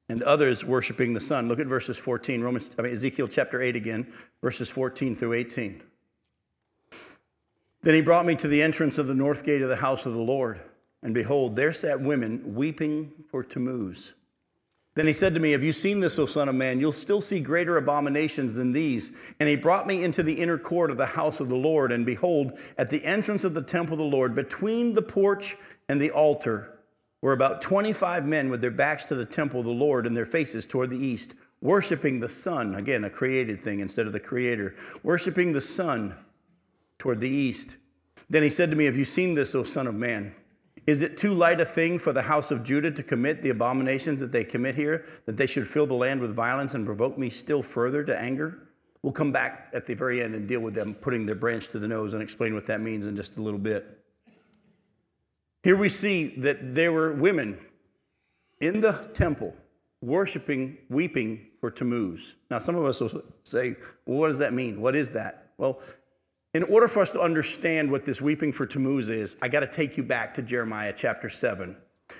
[0.08, 1.48] and others worshiping the sun.
[1.48, 5.82] Look at verses 14, Romans, I mean, Ezekiel chapter 8 again, verses 14 through 18.
[7.80, 10.12] Then he brought me to the entrance of the north gate of the house of
[10.12, 10.60] the Lord,
[11.02, 14.14] and behold, there sat women weeping for Tammuz.
[14.94, 16.78] Then he said to me, Have you seen this, O Son of Man?
[16.78, 19.12] You'll still see greater abominations than these.
[19.40, 22.04] And he brought me into the inner court of the house of the Lord, and
[22.04, 25.56] behold, at the entrance of the temple of the Lord, between the porch
[25.88, 26.78] and the altar,
[27.22, 30.26] were about 25 men with their backs to the temple of the Lord and their
[30.26, 34.74] faces toward the east, worshiping the sun, again, a created thing instead of the creator,
[35.02, 36.16] worshiping the sun
[36.98, 37.76] toward the east.
[38.28, 40.34] Then he said to me, Have you seen this, O Son of Man?
[40.86, 44.20] Is it too light a thing for the house of Judah to commit the abominations
[44.20, 47.30] that they commit here, that they should fill the land with violence and provoke me
[47.30, 48.58] still further to anger?
[49.02, 51.78] We'll come back at the very end and deal with them putting their branch to
[51.78, 53.98] the nose and explain what that means in just a little bit.
[55.62, 57.58] Here we see that there were women
[58.60, 59.56] in the temple
[60.00, 62.34] worshiping, weeping for Tammuz.
[62.50, 64.80] Now, some of us will say, well, what does that mean?
[64.80, 65.52] What is that?
[65.58, 65.80] Well,
[66.54, 69.66] in order for us to understand what this weeping for Tammuz is, I got to
[69.66, 71.76] take you back to Jeremiah chapter 7.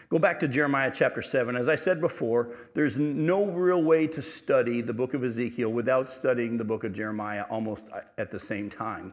[0.09, 1.55] Go back to Jeremiah chapter 7.
[1.55, 6.07] As I said before, there's no real way to study the book of Ezekiel without
[6.07, 9.12] studying the book of Jeremiah almost uh, at the same time.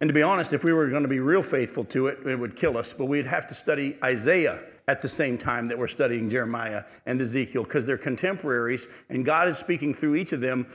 [0.00, 2.38] And to be honest, if we were going to be real faithful to it, it
[2.38, 5.86] would kill us, but we'd have to study Isaiah at the same time that we're
[5.86, 10.66] studying Jeremiah and Ezekiel because they're contemporaries and God is speaking through each of them.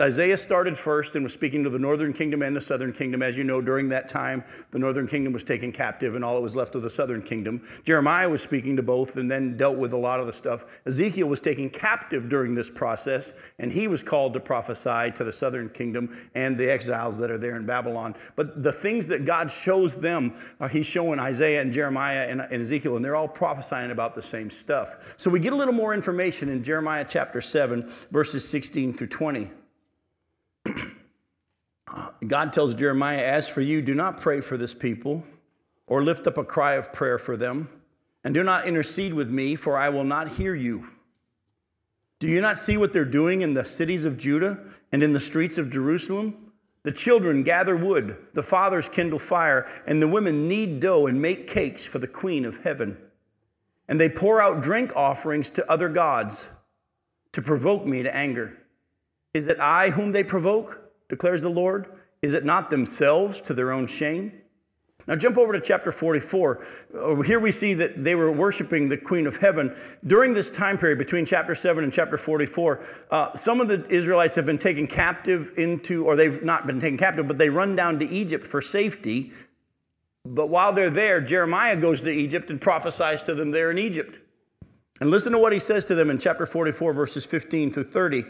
[0.00, 3.24] Isaiah started first and was speaking to the northern kingdom and the southern kingdom.
[3.24, 6.42] As you know, during that time, the northern kingdom was taken captive and all that
[6.42, 7.60] was left of the southern kingdom.
[7.82, 10.80] Jeremiah was speaking to both and then dealt with a lot of the stuff.
[10.86, 15.32] Ezekiel was taken captive during this process and he was called to prophesy to the
[15.32, 18.14] southern kingdom and the exiles that are there in Babylon.
[18.36, 22.62] But the things that God shows them, uh, he's showing Isaiah and Jeremiah and, and
[22.62, 25.14] Ezekiel, and they're all prophets prophesying about the same stuff.
[25.16, 29.50] So we get a little more information in Jeremiah chapter 7, verses 16 through 20.
[32.26, 35.24] God tells Jeremiah, As for you, do not pray for this people
[35.86, 37.70] or lift up a cry of prayer for them,
[38.22, 40.88] and do not intercede with me, for I will not hear you.
[42.18, 44.58] Do you not see what they're doing in the cities of Judah
[44.92, 46.52] and in the streets of Jerusalem?
[46.82, 51.46] The children gather wood, the fathers kindle fire, and the women knead dough and make
[51.46, 52.98] cakes for the queen of heaven.
[53.88, 56.48] And they pour out drink offerings to other gods
[57.32, 58.56] to provoke me to anger.
[59.34, 60.82] Is it I whom they provoke?
[61.08, 61.86] declares the Lord.
[62.22, 64.32] Is it not themselves to their own shame?
[65.06, 66.64] Now, jump over to chapter 44.
[66.92, 69.76] Uh, here we see that they were worshiping the Queen of Heaven.
[70.04, 72.80] During this time period, between chapter 7 and chapter 44,
[73.12, 76.98] uh, some of the Israelites have been taken captive into, or they've not been taken
[76.98, 79.30] captive, but they run down to Egypt for safety.
[80.34, 84.18] But while they're there, Jeremiah goes to Egypt and prophesies to them there in Egypt.
[85.00, 88.24] And listen to what he says to them in chapter 44, verses 15 through 30.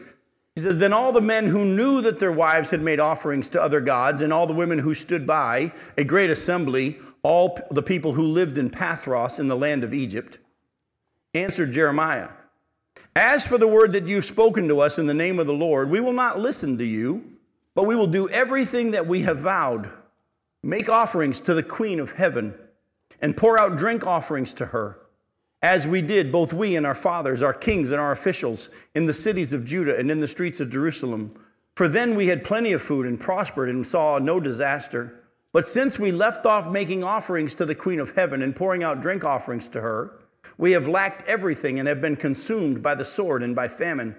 [0.54, 3.62] He says, Then all the men who knew that their wives had made offerings to
[3.62, 8.14] other gods, and all the women who stood by, a great assembly, all the people
[8.14, 10.38] who lived in Pathros in the land of Egypt,
[11.34, 12.30] answered Jeremiah,
[13.14, 15.90] As for the word that you've spoken to us in the name of the Lord,
[15.90, 17.32] we will not listen to you,
[17.74, 19.90] but we will do everything that we have vowed.
[20.66, 22.54] Make offerings to the queen of heaven,
[23.22, 24.98] and pour out drink offerings to her
[25.62, 29.14] as we did, both we and our fathers, our kings and our officials, in the
[29.14, 31.34] cities of Judah and in the streets of Jerusalem.
[31.74, 35.22] For then we had plenty of food and prospered and saw no disaster.
[35.52, 39.00] But since we left off making offerings to the Queen of Heaven and pouring out
[39.00, 40.18] drink offerings to her,
[40.58, 44.16] we have lacked everything and have been consumed by the sword and by famine.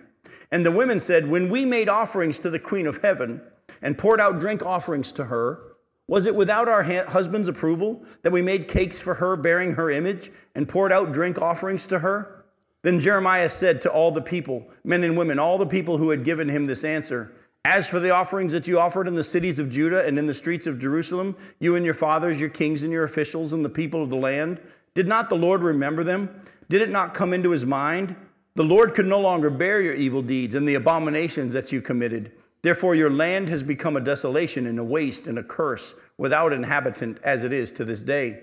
[0.51, 3.41] And the women said, When we made offerings to the Queen of Heaven
[3.81, 5.66] and poured out drink offerings to her,
[6.07, 10.31] was it without our husband's approval that we made cakes for her bearing her image
[10.55, 12.45] and poured out drink offerings to her?
[12.83, 16.23] Then Jeremiah said to all the people, men and women, all the people who had
[16.23, 17.33] given him this answer,
[17.65, 20.33] As for the offerings that you offered in the cities of Judah and in the
[20.33, 24.01] streets of Jerusalem, you and your fathers, your kings and your officials, and the people
[24.01, 24.61] of the land,
[24.93, 26.41] did not the Lord remember them?
[26.69, 28.15] Did it not come into his mind?
[28.55, 32.31] The Lord could no longer bear your evil deeds and the abominations that you committed.
[32.61, 37.19] Therefore, your land has become a desolation and a waste and a curse without inhabitant
[37.23, 38.41] as it is to this day.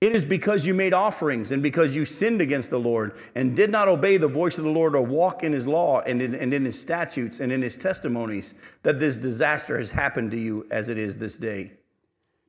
[0.00, 3.70] It is because you made offerings and because you sinned against the Lord and did
[3.70, 6.52] not obey the voice of the Lord or walk in his law and in, and
[6.52, 10.90] in his statutes and in his testimonies that this disaster has happened to you as
[10.90, 11.72] it is this day.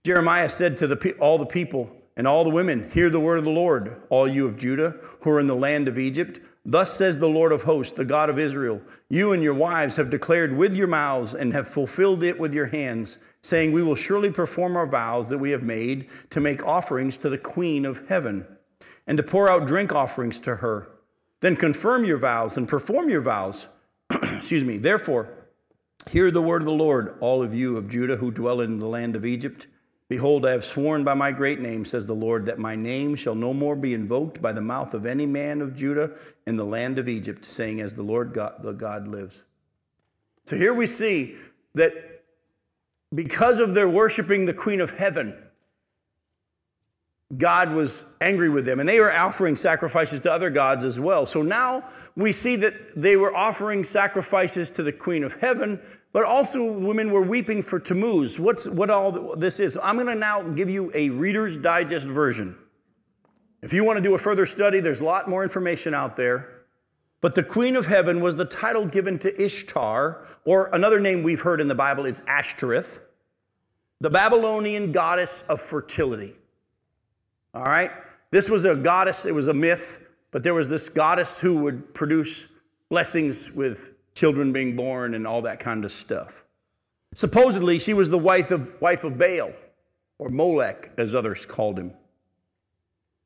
[0.04, 3.46] Jeremiah said to the, all the people and all the women, Hear the word of
[3.46, 6.42] the Lord, all you of Judah who are in the land of Egypt.
[6.68, 10.10] Thus says the Lord of hosts, the God of Israel You and your wives have
[10.10, 14.32] declared with your mouths and have fulfilled it with your hands, saying, We will surely
[14.32, 18.48] perform our vows that we have made to make offerings to the Queen of heaven
[19.06, 20.90] and to pour out drink offerings to her.
[21.42, 23.70] Then confirm your vows and perform your vows.
[24.10, 24.80] Excuse me.
[24.80, 25.30] Therefore,
[26.10, 28.88] hear the word of the Lord, all of you of Judah who dwell in the
[28.88, 29.68] land of Egypt.
[30.08, 33.34] Behold, I have sworn by my great name, says the Lord, that my name shall
[33.34, 36.12] no more be invoked by the mouth of any man of Judah
[36.46, 39.46] in the land of Egypt, saying, As the Lord God, the God lives.
[40.46, 41.36] So here we see
[41.74, 42.24] that
[43.14, 45.36] because of their worshiping the Queen of Heaven,
[47.36, 51.26] God was angry with them, and they were offering sacrifices to other gods as well.
[51.26, 51.84] So now
[52.16, 55.82] we see that they were offering sacrifices to the Queen of Heaven,
[56.14, 58.40] but also women were weeping for Tammuz.
[58.40, 59.78] What's what all this is?
[59.82, 62.56] I'm going to now give you a Reader's Digest version.
[63.64, 66.52] If you want to do a further study, there's a lot more information out there.
[67.22, 71.42] But the Queen of Heaven was the title given to Ishtar, or another name we've
[71.42, 73.02] heard in the Bible is Ashtoreth,
[74.00, 76.36] the Babylonian goddess of fertility.
[77.56, 77.90] All right?
[78.32, 80.02] This was a goddess, it was a myth,
[80.32, 82.48] but there was this goddess who would produce
[82.90, 86.44] blessings with children being born and all that kind of stuff.
[87.14, 89.54] Supposedly, she was the wife of, wife of Baal,
[90.20, 91.94] or Molech, as others called him.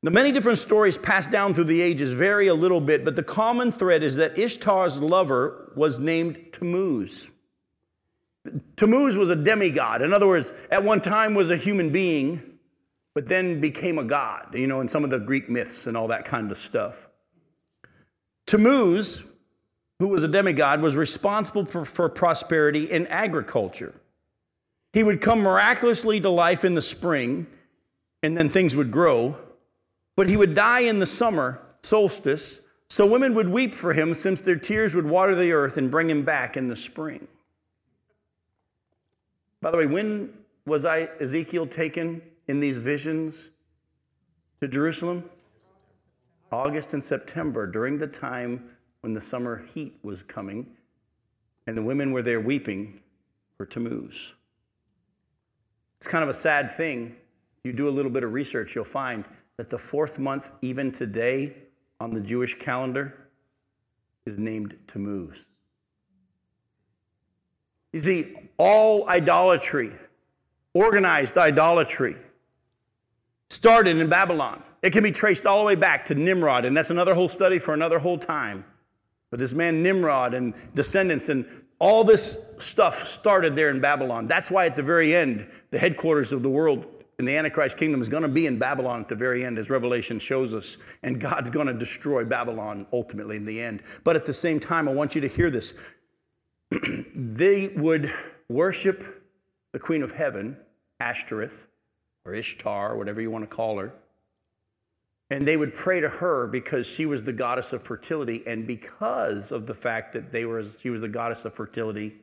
[0.02, 3.22] The many different stories passed down through the ages vary a little bit, but the
[3.22, 7.28] common thread is that Ishtar's lover was named Tammuz.
[8.76, 10.00] Tammuz was a demigod.
[10.00, 12.49] In other words, at one time was a human being,
[13.14, 16.08] but then became a god, you know, in some of the Greek myths and all
[16.08, 17.08] that kind of stuff.
[18.46, 19.22] Tammuz,
[19.98, 23.94] who was a demigod, was responsible for, for prosperity in agriculture.
[24.92, 27.46] He would come miraculously to life in the spring,
[28.22, 29.36] and then things would grow,
[30.16, 34.42] but he would die in the summer solstice, so women would weep for him since
[34.42, 37.28] their tears would water the earth and bring him back in the spring.
[39.60, 40.32] By the way, when
[40.66, 42.20] was I, Ezekiel taken
[42.50, 43.50] in these visions
[44.60, 45.30] to Jerusalem?
[46.50, 48.70] August and September, during the time
[49.02, 50.66] when the summer heat was coming,
[51.68, 53.00] and the women were there weeping
[53.56, 54.32] for Tammuz.
[55.98, 57.14] It's kind of a sad thing.
[57.62, 59.24] You do a little bit of research, you'll find
[59.56, 61.54] that the fourth month, even today
[62.00, 63.28] on the Jewish calendar,
[64.26, 65.46] is named Tammuz.
[67.92, 69.92] You see, all idolatry,
[70.74, 72.16] organized idolatry,
[73.50, 74.62] started in Babylon.
[74.82, 77.58] It can be traced all the way back to Nimrod, and that's another whole study
[77.58, 78.64] for another whole time.
[79.30, 81.46] But this man Nimrod and descendants and
[81.78, 84.26] all this stuff started there in Babylon.
[84.26, 86.86] That's why at the very end, the headquarters of the world
[87.18, 89.70] in the Antichrist kingdom is going to be in Babylon at the very end, as
[89.70, 90.76] Revelation shows us.
[91.02, 93.82] And God's going to destroy Babylon ultimately in the end.
[94.04, 95.74] But at the same time, I want you to hear this.
[97.14, 98.12] they would
[98.48, 99.22] worship
[99.72, 100.56] the Queen of Heaven,
[100.98, 101.66] Ashtoreth,
[102.24, 103.92] or Ishtar, whatever you want to call her.
[105.30, 108.42] And they would pray to her because she was the goddess of fertility.
[108.46, 112.16] And because of the fact that they were, she was the goddess of fertility,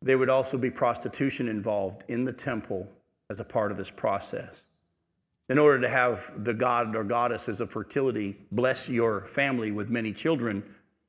[0.00, 2.88] there would also be prostitution involved in the temple
[3.28, 4.66] as a part of this process.
[5.48, 10.12] In order to have the god or goddesses of fertility bless your family with many
[10.12, 10.62] children,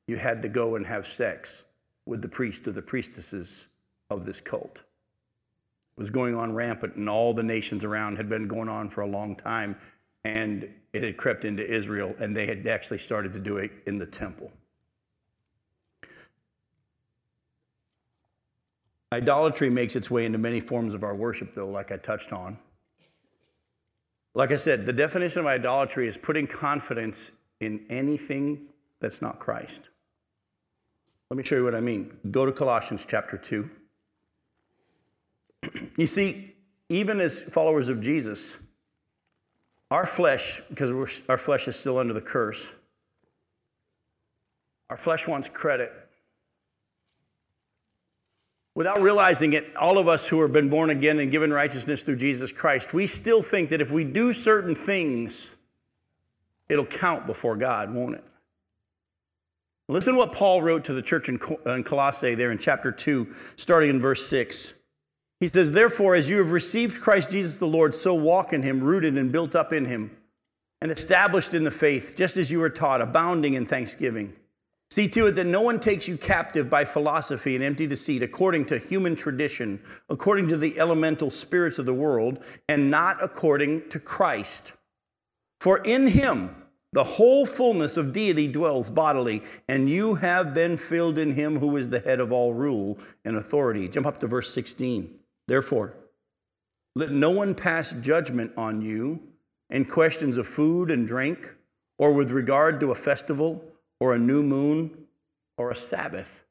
[0.06, 1.64] you had to go and have sex
[2.06, 3.68] with the priest or the priestesses
[4.10, 4.82] of this cult.
[5.98, 9.06] Was going on rampant, and all the nations around had been going on for a
[9.06, 9.76] long time,
[10.24, 13.98] and it had crept into Israel, and they had actually started to do it in
[13.98, 14.52] the temple.
[19.12, 22.58] Idolatry makes its way into many forms of our worship, though, like I touched on.
[24.34, 28.68] Like I said, the definition of idolatry is putting confidence in anything
[29.00, 29.88] that's not Christ.
[31.28, 32.16] Let me show you what I mean.
[32.30, 33.68] Go to Colossians chapter 2.
[35.96, 36.54] You see,
[36.88, 38.58] even as followers of Jesus,
[39.90, 42.70] our flesh, because our flesh is still under the curse,
[44.90, 45.92] our flesh wants credit
[48.78, 52.14] without realizing it, all of us who have been born again and given righteousness through
[52.14, 55.56] Jesus Christ, we still think that if we do certain things,
[56.68, 58.24] it'll count before God, won't it?
[59.88, 63.90] Listen to what Paul wrote to the church in Colossae there in chapter 2, starting
[63.90, 64.74] in verse 6.
[65.40, 68.82] He says, Therefore, as you have received Christ Jesus the Lord, so walk in him,
[68.82, 70.16] rooted and built up in him,
[70.80, 74.34] and established in the faith, just as you were taught, abounding in thanksgiving.
[74.90, 78.64] See to it that no one takes you captive by philosophy and empty deceit, according
[78.66, 84.00] to human tradition, according to the elemental spirits of the world, and not according to
[84.00, 84.72] Christ.
[85.60, 86.54] For in him
[86.92, 91.76] the whole fullness of deity dwells bodily, and you have been filled in him who
[91.76, 93.88] is the head of all rule and authority.
[93.88, 95.17] Jump up to verse 16.
[95.48, 95.94] Therefore,
[96.94, 99.20] let no one pass judgment on you
[99.70, 101.54] in questions of food and drink,
[101.98, 103.64] or with regard to a festival
[103.98, 105.06] or a new moon
[105.56, 106.44] or a Sabbath.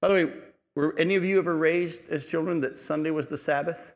[0.00, 0.32] By the way,
[0.74, 3.92] were any of you ever raised as children that Sunday was the Sabbath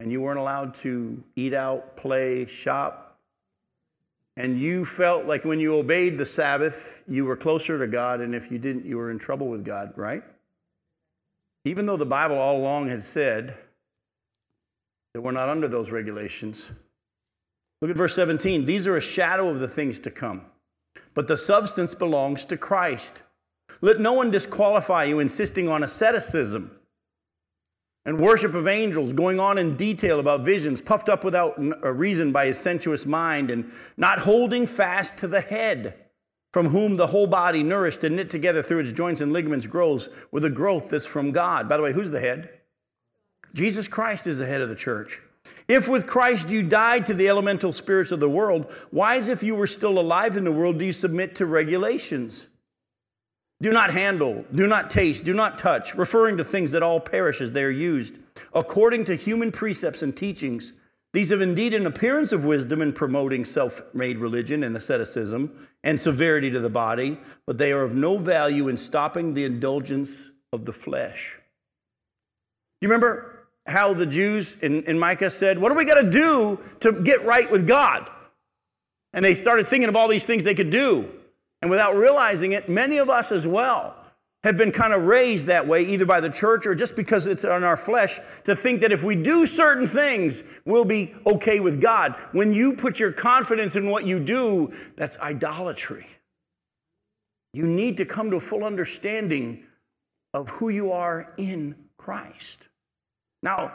[0.00, 3.18] and you weren't allowed to eat out, play, shop?
[4.36, 8.34] And you felt like when you obeyed the Sabbath, you were closer to God, and
[8.34, 10.22] if you didn't, you were in trouble with God, right?
[11.68, 13.56] Even though the Bible all along had said
[15.14, 16.70] that we're not under those regulations.
[17.80, 18.64] Look at verse 17.
[18.64, 20.46] These are a shadow of the things to come
[21.18, 23.24] but the substance belongs to Christ.
[23.80, 26.70] Let no one disqualify you insisting on asceticism
[28.04, 32.30] and worship of angels, going on in detail about visions, puffed up without a reason
[32.30, 35.96] by his sensuous mind, and not holding fast to the head,
[36.58, 40.08] from whom the whole body, nourished and knit together through its joints and ligaments, grows
[40.32, 41.68] with a growth that's from God.
[41.68, 42.50] By the way, who's the head?
[43.54, 45.20] Jesus Christ is the head of the church.
[45.68, 49.40] If with Christ you died to the elemental spirits of the world, why, as if
[49.40, 52.48] you were still alive in the world, do you submit to regulations?
[53.62, 57.40] Do not handle, do not taste, do not touch, referring to things that all perish
[57.40, 58.18] as they are used,
[58.52, 60.72] according to human precepts and teachings.
[61.12, 65.98] These have indeed an appearance of wisdom in promoting self made religion and asceticism and
[65.98, 70.66] severity to the body, but they are of no value in stopping the indulgence of
[70.66, 71.38] the flesh.
[72.80, 76.10] Do you remember how the Jews in, in Micah said, What are we going to
[76.10, 78.08] do to get right with God?
[79.14, 81.10] And they started thinking of all these things they could do.
[81.62, 83.97] And without realizing it, many of us as well
[84.44, 87.44] have been kind of raised that way, either by the church or just because it's
[87.44, 91.80] on our flesh, to think that if we do certain things, we'll be okay with
[91.80, 92.14] God.
[92.32, 96.06] When you put your confidence in what you do, that's idolatry.
[97.52, 99.64] You need to come to a full understanding
[100.34, 102.68] of who you are in Christ.
[103.42, 103.72] Now,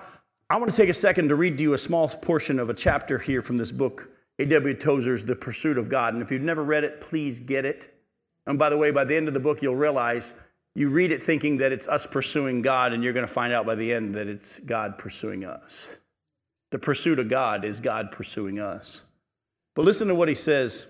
[0.49, 2.74] I want to take a second to read to you a small portion of a
[2.74, 4.09] chapter here from this book,
[4.39, 4.76] A.W.
[4.76, 6.14] Tozer's The Pursuit of God.
[6.14, 7.93] And if you've never read it, please get it.
[8.45, 10.34] And by the way, by the end of the book, you'll realize
[10.76, 13.65] you read it thinking that it's us pursuing God, and you're going to find out
[13.65, 15.97] by the end that it's God pursuing us.
[16.71, 19.03] The pursuit of God is God pursuing us.
[19.76, 20.88] But listen to what he says.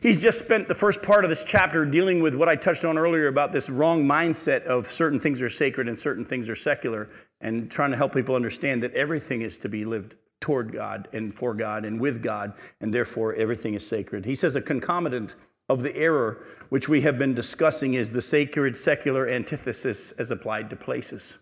[0.00, 2.96] He's just spent the first part of this chapter dealing with what I touched on
[2.96, 7.10] earlier about this wrong mindset of certain things are sacred and certain things are secular,
[7.42, 11.34] and trying to help people understand that everything is to be lived toward God and
[11.34, 14.24] for God and with God, and therefore everything is sacred.
[14.24, 15.34] He says a concomitant
[15.68, 20.70] of the error which we have been discussing is the sacred secular antithesis as applied
[20.70, 21.38] to places.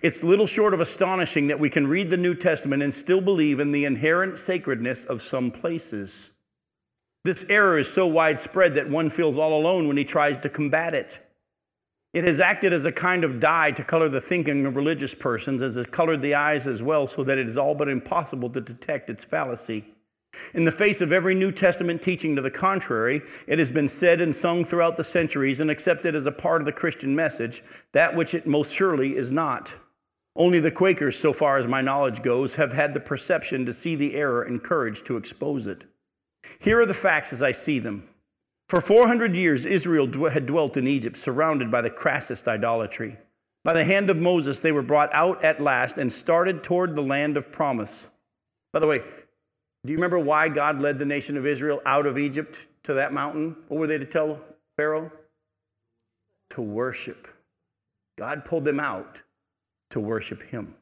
[0.00, 3.60] It's little short of astonishing that we can read the New Testament and still believe
[3.60, 6.30] in the inherent sacredness of some places.
[7.24, 10.94] This error is so widespread that one feels all alone when he tries to combat
[10.94, 11.18] it.
[12.12, 15.62] It has acted as a kind of dye to color the thinking of religious persons,
[15.62, 18.60] as it colored the eyes as well, so that it is all but impossible to
[18.60, 19.84] detect its fallacy.
[20.54, 24.20] In the face of every New Testament teaching to the contrary, it has been said
[24.20, 27.62] and sung throughout the centuries and accepted as a part of the Christian message,
[27.92, 29.74] that which it most surely is not.
[30.34, 33.94] Only the Quakers, so far as my knowledge goes, have had the perception to see
[33.94, 35.84] the error and courage to expose it.
[36.58, 38.08] Here are the facts as I see them.
[38.68, 43.18] For 400 years, Israel had dwelt in Egypt, surrounded by the crassest idolatry.
[43.64, 47.02] By the hand of Moses, they were brought out at last and started toward the
[47.02, 48.08] land of promise.
[48.72, 49.02] By the way,
[49.84, 53.12] do you remember why God led the nation of Israel out of Egypt to that
[53.12, 53.56] mountain?
[53.68, 54.40] What were they to tell
[54.76, 55.10] Pharaoh?
[56.50, 57.26] To worship.
[58.16, 59.22] God pulled them out
[59.90, 60.74] to worship Him.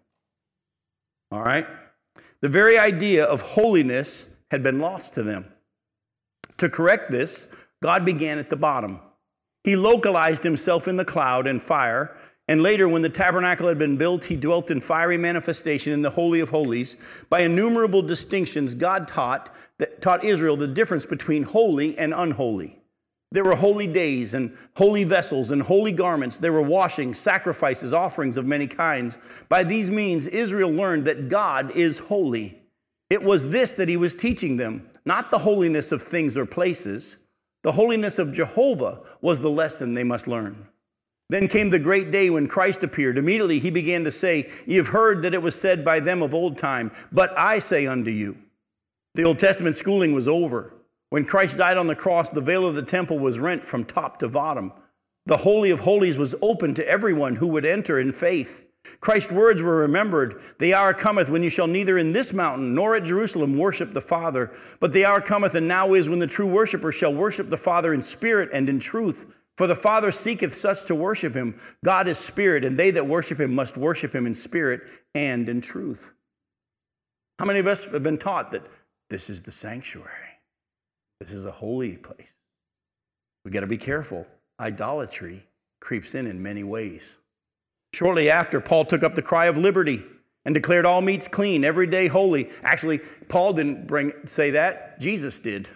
[1.30, 1.66] All right?
[2.40, 5.46] The very idea of holiness had been lost to them.
[6.59, 7.48] To correct this,
[7.82, 9.01] God began at the bottom.
[9.64, 12.16] He localized himself in the cloud and fire,
[12.51, 16.11] and later, when the tabernacle had been built, he dwelt in fiery manifestation in the
[16.11, 16.96] Holy of Holies.
[17.28, 22.80] By innumerable distinctions, God taught, that, taught Israel the difference between holy and unholy.
[23.30, 26.38] There were holy days and holy vessels and holy garments.
[26.38, 29.16] There were washings, sacrifices, offerings of many kinds.
[29.48, 32.61] By these means, Israel learned that God is holy.
[33.11, 37.18] It was this that he was teaching them, not the holiness of things or places.
[37.62, 40.66] The holiness of Jehovah was the lesson they must learn.
[41.31, 43.16] Then came the great day when Christ appeared.
[43.16, 46.59] Immediately he began to say, You've heard that it was said by them of old
[46.59, 48.37] time, but I say unto you.
[49.14, 50.74] The Old Testament schooling was over.
[51.11, 54.18] When Christ died on the cross, the veil of the temple was rent from top
[54.18, 54.72] to bottom.
[55.26, 58.64] The Holy of Holies was open to everyone who would enter in faith.
[58.99, 60.43] Christ's words were remembered.
[60.59, 64.01] The hour cometh when you shall neither in this mountain nor at Jerusalem worship the
[64.01, 64.51] Father,
[64.81, 67.95] but the hour cometh and now is when the true worshippers shall worship the Father
[67.95, 69.37] in spirit and in truth.
[69.61, 71.61] For the Father seeketh such to worship him.
[71.84, 74.80] God is spirit, and they that worship him must worship him in spirit
[75.14, 76.12] and in truth.
[77.38, 78.66] How many of us have been taught that
[79.11, 80.38] this is the sanctuary?
[81.20, 82.38] This is a holy place.
[83.44, 84.26] We got to be careful.
[84.58, 85.42] Idolatry
[85.78, 87.18] creeps in in many ways.
[87.92, 90.02] Shortly after, Paul took up the cry of liberty
[90.46, 92.48] and declared all meats clean, every day holy.
[92.62, 95.68] Actually, Paul didn't bring, say that, Jesus did.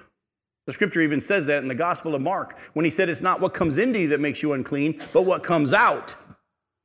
[0.66, 3.40] The scripture even says that in the Gospel of Mark when he said, It's not
[3.40, 6.16] what comes into you that makes you unclean, but what comes out.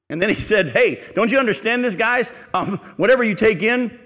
[0.10, 2.32] And then he said, Hey, don't you understand this, guys?
[2.54, 3.98] Um, whatever you take in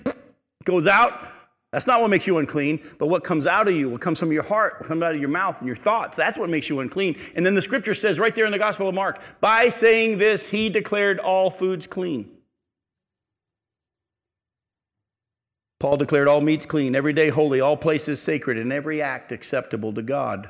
[0.63, 1.29] goes out.
[1.71, 4.31] That's not what makes you unclean, but what comes out of you, what comes from
[4.31, 6.79] your heart, what comes out of your mouth and your thoughts, that's what makes you
[6.81, 7.19] unclean.
[7.35, 10.51] And then the scripture says right there in the Gospel of Mark, by saying this,
[10.51, 12.29] he declared all foods clean.
[15.83, 19.91] Paul declared all meats clean, every day holy, all places sacred, and every act acceptable
[19.91, 20.47] to God.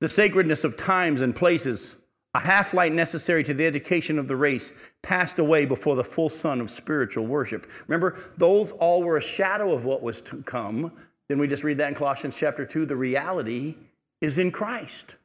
[0.00, 1.96] The sacredness of times and places
[2.32, 6.28] a half light necessary to the education of the race passed away before the full
[6.28, 7.68] sun of spiritual worship.
[7.88, 10.92] Remember, those all were a shadow of what was to come.
[11.28, 12.86] Then we just read that in Colossians chapter 2.
[12.86, 13.74] The reality
[14.20, 15.16] is in Christ.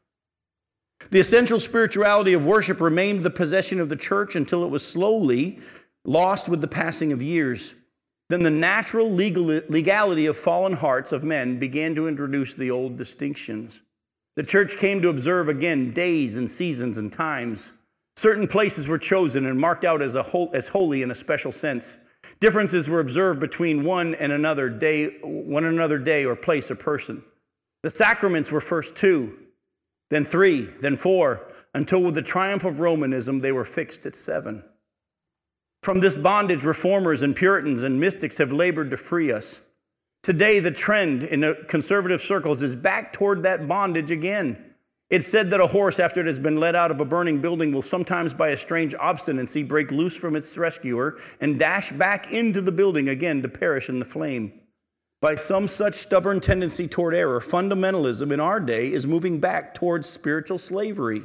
[1.11, 5.59] The essential spirituality of worship remained the possession of the church until it was slowly
[6.03, 7.75] lost with the passing of years.
[8.29, 13.81] Then the natural legality of fallen hearts of men began to introduce the old distinctions.
[14.35, 17.71] The church came to observe again days and seasons and times.
[18.17, 21.51] Certain places were chosen and marked out as, a whole, as holy in a special
[21.51, 21.97] sense.
[22.39, 27.23] Differences were observed between one and another day, one another day or place or person.
[27.83, 29.37] The sacraments were first two,
[30.09, 34.63] then three, then four, until with the triumph of Romanism they were fixed at seven.
[35.87, 39.61] From this bondage, reformers and Puritans and mystics have labored to free us.
[40.21, 44.73] Today, the trend in conservative circles is back toward that bondage again.
[45.09, 47.71] It's said that a horse, after it has been let out of a burning building,
[47.71, 52.59] will sometimes, by a strange obstinacy, break loose from its rescuer and dash back into
[52.59, 54.59] the building again to perish in the flame.
[55.21, 60.09] By some such stubborn tendency toward error, fundamentalism in our day is moving back towards
[60.09, 61.23] spiritual slavery.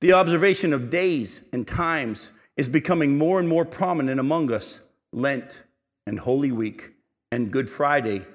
[0.00, 4.80] The observation of days and times is becoming more and more prominent among us.
[5.14, 5.62] Lent
[6.06, 6.90] and Holy Week
[7.32, 8.26] and Good Friday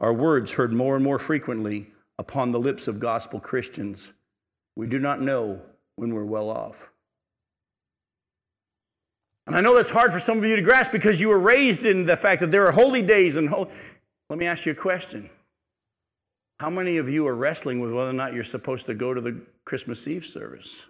[0.00, 1.86] are words heard more and more frequently,
[2.18, 4.12] upon the lips of gospel Christians.
[4.74, 5.62] We do not know
[5.94, 6.90] when we're well off.
[9.46, 11.86] And I know that's hard for some of you to grasp because you were raised
[11.86, 13.70] in the fact that there are holy days and holy.
[14.28, 15.30] Let me ask you a question.
[16.58, 19.20] How many of you are wrestling with whether or not you're supposed to go to
[19.20, 20.86] the Christmas Eve service?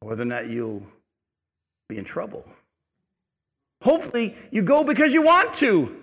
[0.00, 0.86] Whether or not you'll
[1.88, 2.44] be in trouble?
[3.82, 5.96] Hopefully, you go because you want to.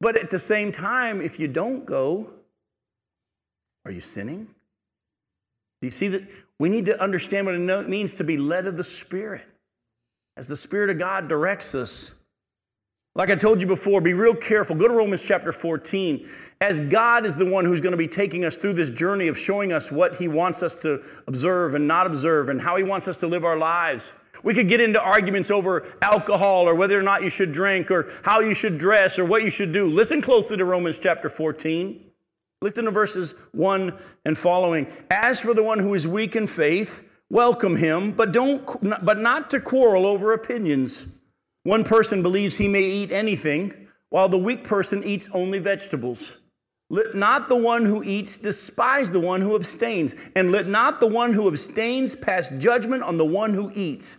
[0.00, 2.30] But at the same time, if you don't go,
[3.84, 4.48] are you sinning?
[5.80, 6.22] Do you see that?
[6.58, 9.46] We need to understand what it means to be led of the Spirit
[10.36, 12.14] as the Spirit of God directs us.
[13.16, 14.74] Like I told you before, be real careful.
[14.74, 16.28] Go to Romans chapter 14.
[16.60, 19.38] As God is the one who's going to be taking us through this journey of
[19.38, 23.06] showing us what He wants us to observe and not observe and how He wants
[23.06, 24.14] us to live our lives.
[24.44, 28.10] We could get into arguments over alcohol or whether or not you should drink or
[28.22, 29.90] how you should dress or what you should do.
[29.90, 32.10] Listen closely to Romans chapter 14.
[32.60, 34.86] Listen to verses 1 and following.
[35.10, 38.64] As for the one who is weak in faith, welcome him, but don't
[39.04, 41.06] but not to quarrel over opinions.
[41.62, 46.36] One person believes he may eat anything, while the weak person eats only vegetables.
[46.90, 51.06] Let not the one who eats despise the one who abstains, and let not the
[51.06, 54.18] one who abstains pass judgment on the one who eats,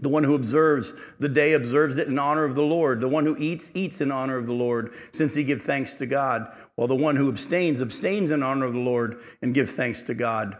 [0.00, 3.00] The one who observes the day observes it in honor of the Lord.
[3.00, 6.06] The one who eats, eats in honor of the Lord, since he gives thanks to
[6.06, 10.02] God, while the one who abstains, abstains in honor of the Lord and gives thanks
[10.04, 10.56] to God.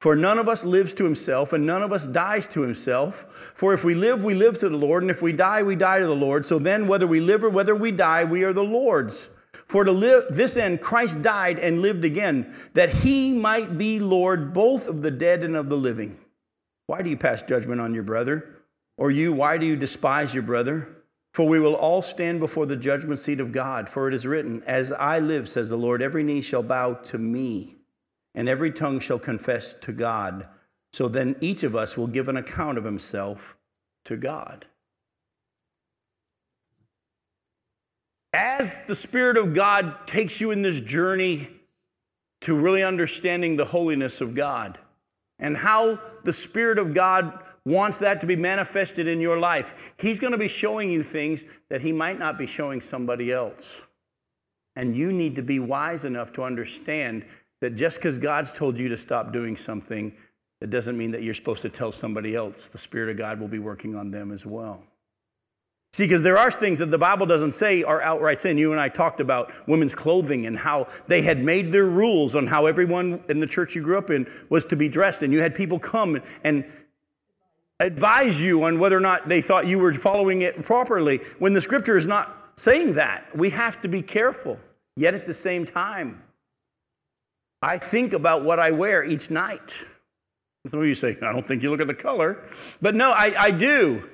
[0.00, 3.52] For none of us lives to himself, and none of us dies to himself.
[3.54, 6.00] For if we live, we live to the Lord, and if we die, we die
[6.00, 6.44] to the Lord.
[6.44, 9.28] So then, whether we live or whether we die, we are the Lord's.
[9.68, 14.52] For to live this end Christ died and lived again, that he might be Lord
[14.52, 16.18] both of the dead and of the living.
[16.86, 18.56] Why do you pass judgment on your brother?
[18.96, 20.88] Or you, why do you despise your brother?
[21.32, 23.88] For we will all stand before the judgment seat of God.
[23.88, 27.18] For it is written, As I live, says the Lord, every knee shall bow to
[27.18, 27.76] me,
[28.34, 30.46] and every tongue shall confess to God.
[30.92, 33.56] So then each of us will give an account of himself
[34.04, 34.66] to God.
[38.32, 41.48] as the Spirit of God takes you in this journey
[42.40, 44.78] to really understanding the holiness of God
[45.38, 50.18] and how the Spirit of God wants that to be manifested in your life, He's
[50.18, 53.82] going to be showing you things that He might not be showing somebody else.
[54.74, 57.24] And you need to be wise enough to understand
[57.60, 60.12] that just because God's told you to stop doing something,
[60.60, 62.68] it doesn't mean that you're supposed to tell somebody else.
[62.68, 64.82] The Spirit of God will be working on them as well.
[65.92, 68.56] See, because there are things that the Bible doesn't say are outright sin.
[68.56, 72.46] You and I talked about women's clothing and how they had made their rules on
[72.46, 75.20] how everyone in the church you grew up in was to be dressed.
[75.20, 76.64] And you had people come and
[77.84, 81.60] advise you on whether or not they thought you were following it properly when the
[81.60, 83.36] scripture is not saying that.
[83.36, 84.58] We have to be careful.
[84.96, 86.22] Yet at the same time,
[87.62, 89.84] I think about what I wear each night.
[90.66, 92.42] Some of you say, I don't think you look at the color.
[92.80, 94.08] But no, I, I do.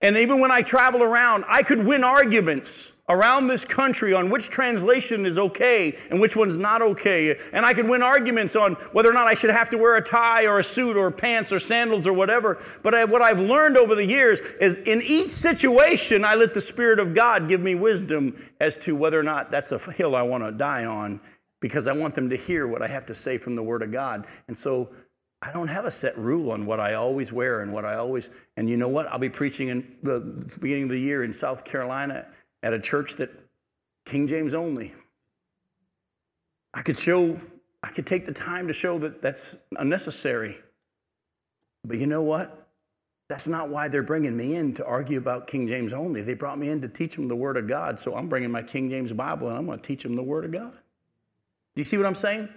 [0.00, 4.48] And even when I travel around, I could win arguments around this country on which
[4.48, 7.36] translation is okay and which one's not okay.
[7.52, 10.02] And I could win arguments on whether or not I should have to wear a
[10.02, 12.62] tie or a suit or pants or sandals or whatever.
[12.82, 16.60] But I, what I've learned over the years is in each situation, I let the
[16.60, 20.22] Spirit of God give me wisdom as to whether or not that's a hill I
[20.22, 21.20] want to die on
[21.60, 23.92] because I want them to hear what I have to say from the Word of
[23.92, 24.26] God.
[24.46, 24.90] And so
[25.42, 28.30] I don't have a set rule on what I always wear and what I always,
[28.56, 29.08] and you know what?
[29.08, 30.20] I'll be preaching in the
[30.60, 32.26] beginning of the year in South Carolina
[32.62, 33.30] at a church that
[34.04, 34.92] King James only.
[36.74, 37.38] I could show,
[37.82, 40.58] I could take the time to show that that's unnecessary.
[41.84, 42.68] But you know what?
[43.28, 46.22] That's not why they're bringing me in to argue about King James only.
[46.22, 47.98] They brought me in to teach them the Word of God.
[47.98, 50.44] So I'm bringing my King James Bible and I'm going to teach them the Word
[50.44, 50.72] of God.
[50.72, 52.48] Do you see what I'm saying?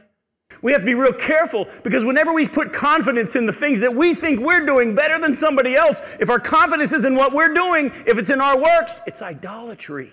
[0.62, 3.94] We have to be real careful because whenever we put confidence in the things that
[3.94, 7.54] we think we're doing better than somebody else, if our confidence is in what we're
[7.54, 10.12] doing, if it's in our works, it's idolatry.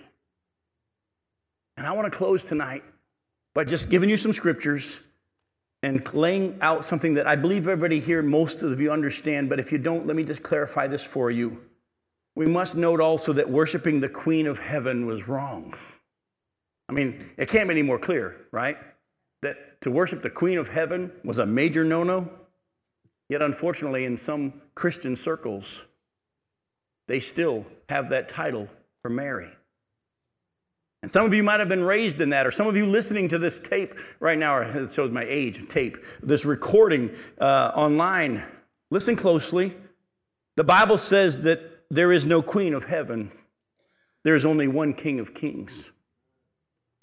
[1.77, 2.83] And I want to close tonight
[3.53, 4.99] by just giving you some scriptures
[5.81, 9.71] and laying out something that I believe everybody here, most of you understand, but if
[9.71, 11.61] you don't, let me just clarify this for you.
[12.35, 15.75] We must note also that worshiping the Queen of Heaven was wrong.
[16.89, 18.77] I mean, it can't be any more clear, right?
[19.43, 22.29] That to worship the Queen of Heaven was a major no no.
[23.29, 25.85] Yet, unfortunately, in some Christian circles,
[27.07, 28.67] they still have that title
[29.01, 29.49] for Mary.
[31.01, 33.27] And some of you might have been raised in that, or some of you listening
[33.29, 38.43] to this tape right now, or it shows my age, tape, this recording uh, online.
[38.89, 39.75] Listen closely.
[40.55, 43.31] The Bible says that there is no queen of heaven,
[44.23, 45.91] there is only one king of kings.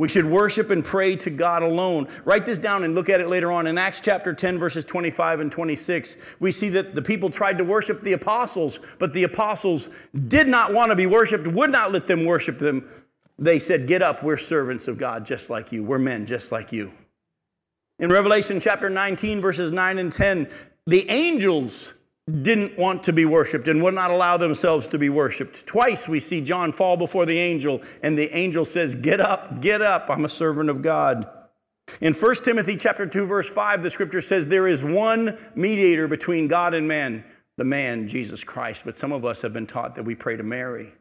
[0.01, 2.09] We should worship and pray to God alone.
[2.25, 3.67] Write this down and look at it later on.
[3.67, 7.65] In Acts chapter 10, verses 25 and 26, we see that the people tried to
[7.65, 9.91] worship the apostles, but the apostles
[10.27, 12.89] did not want to be worshiped, would not let them worship them.
[13.39, 16.73] They said, Get up, we're servants of God just like you, we're men just like
[16.73, 16.93] you.
[17.99, 20.49] In Revelation chapter 19, verses 9 and 10,
[20.87, 21.93] the angels
[22.31, 25.67] didn't want to be worshiped and would not allow themselves to be worshiped.
[25.67, 29.83] Twice we see John fall before the angel, and the angel says, Get up, get
[29.83, 31.29] up, I'm a servant of God.
[32.01, 36.47] In 1 Timothy chapter 2, verse 5, the scripture says, There is one mediator between
[36.49, 37.25] God and man,
[37.57, 38.85] the man, Jesus Christ.
[38.85, 40.93] But some of us have been taught that we pray to Mary.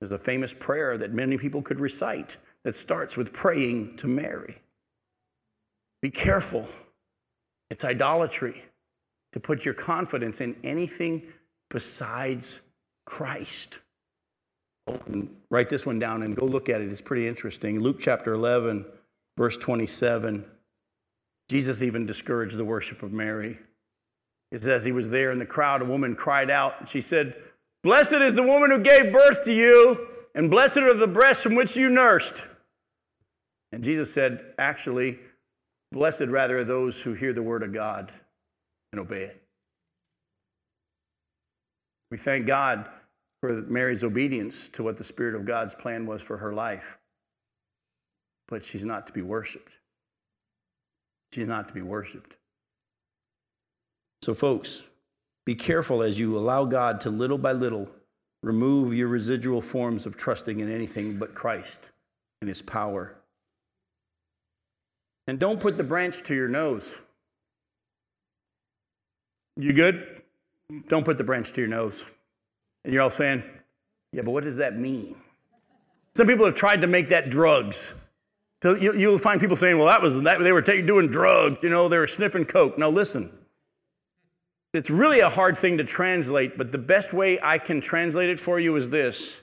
[0.00, 4.58] There's a famous prayer that many people could recite that starts with praying to Mary.
[6.02, 6.68] Be careful,
[7.70, 8.64] it's idolatry
[9.34, 11.20] to put your confidence in anything
[11.68, 12.60] besides
[13.04, 13.80] Christ.
[14.86, 15.00] Oh,
[15.50, 16.88] write this one down and go look at it.
[16.88, 17.80] It's pretty interesting.
[17.80, 18.86] Luke chapter 11,
[19.36, 20.44] verse 27.
[21.48, 23.58] Jesus even discouraged the worship of Mary.
[24.52, 27.34] It says he was there in the crowd, a woman cried out, and she said,
[27.82, 30.06] Blessed is the woman who gave birth to you,
[30.36, 32.44] and blessed are the breasts from which you nursed.
[33.72, 35.18] And Jesus said, Actually,
[35.90, 38.12] blessed rather are those who hear the word of God
[38.94, 39.42] and obey it.
[42.12, 42.88] We thank God
[43.40, 46.96] for Mary's obedience to what the Spirit of God's plan was for her life.
[48.46, 49.80] But she's not to be worshiped.
[51.32, 52.36] She's not to be worshiped.
[54.22, 54.84] So, folks,
[55.44, 57.90] be careful as you allow God to little by little
[58.44, 61.90] remove your residual forms of trusting in anything but Christ
[62.40, 63.16] and His power.
[65.26, 66.96] And don't put the branch to your nose.
[69.56, 70.22] You good?
[70.88, 72.04] Don't put the branch to your nose.
[72.84, 73.44] And you're all saying,
[74.12, 75.16] yeah, but what does that mean?
[76.16, 77.94] Some people have tried to make that drugs.
[78.62, 81.88] You, will find people saying, well, that was that they were doing drugs, you know,
[81.88, 82.78] they were sniffing coke.
[82.78, 83.30] Now listen,
[84.72, 88.40] it's really a hard thing to translate, but the best way I can translate it
[88.40, 89.42] for you is this: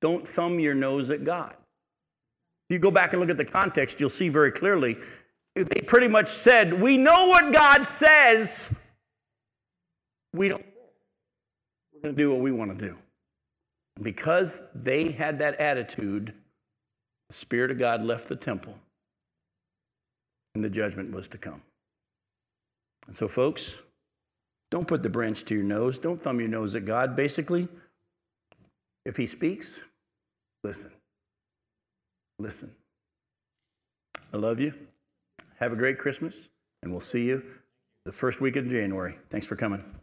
[0.00, 1.56] don't thumb your nose at God.
[2.68, 4.96] If you go back and look at the context, you'll see very clearly
[5.56, 8.72] they pretty much said, "We know what God says."
[10.32, 10.64] We don't
[11.92, 12.98] we're going to do what we want to do.
[14.02, 16.34] Because they had that attitude
[17.28, 18.76] the spirit of god left the temple
[20.54, 21.62] and the judgment was to come.
[23.06, 23.76] And so folks
[24.70, 25.98] don't put the branch to your nose.
[25.98, 27.14] Don't thumb your nose at god.
[27.14, 27.68] Basically
[29.04, 29.80] if he speaks
[30.64, 30.92] listen.
[32.38, 32.74] Listen.
[34.32, 34.72] I love you.
[35.58, 36.48] Have a great christmas
[36.82, 37.44] and we'll see you
[38.04, 39.16] the first week of january.
[39.30, 40.01] Thanks for coming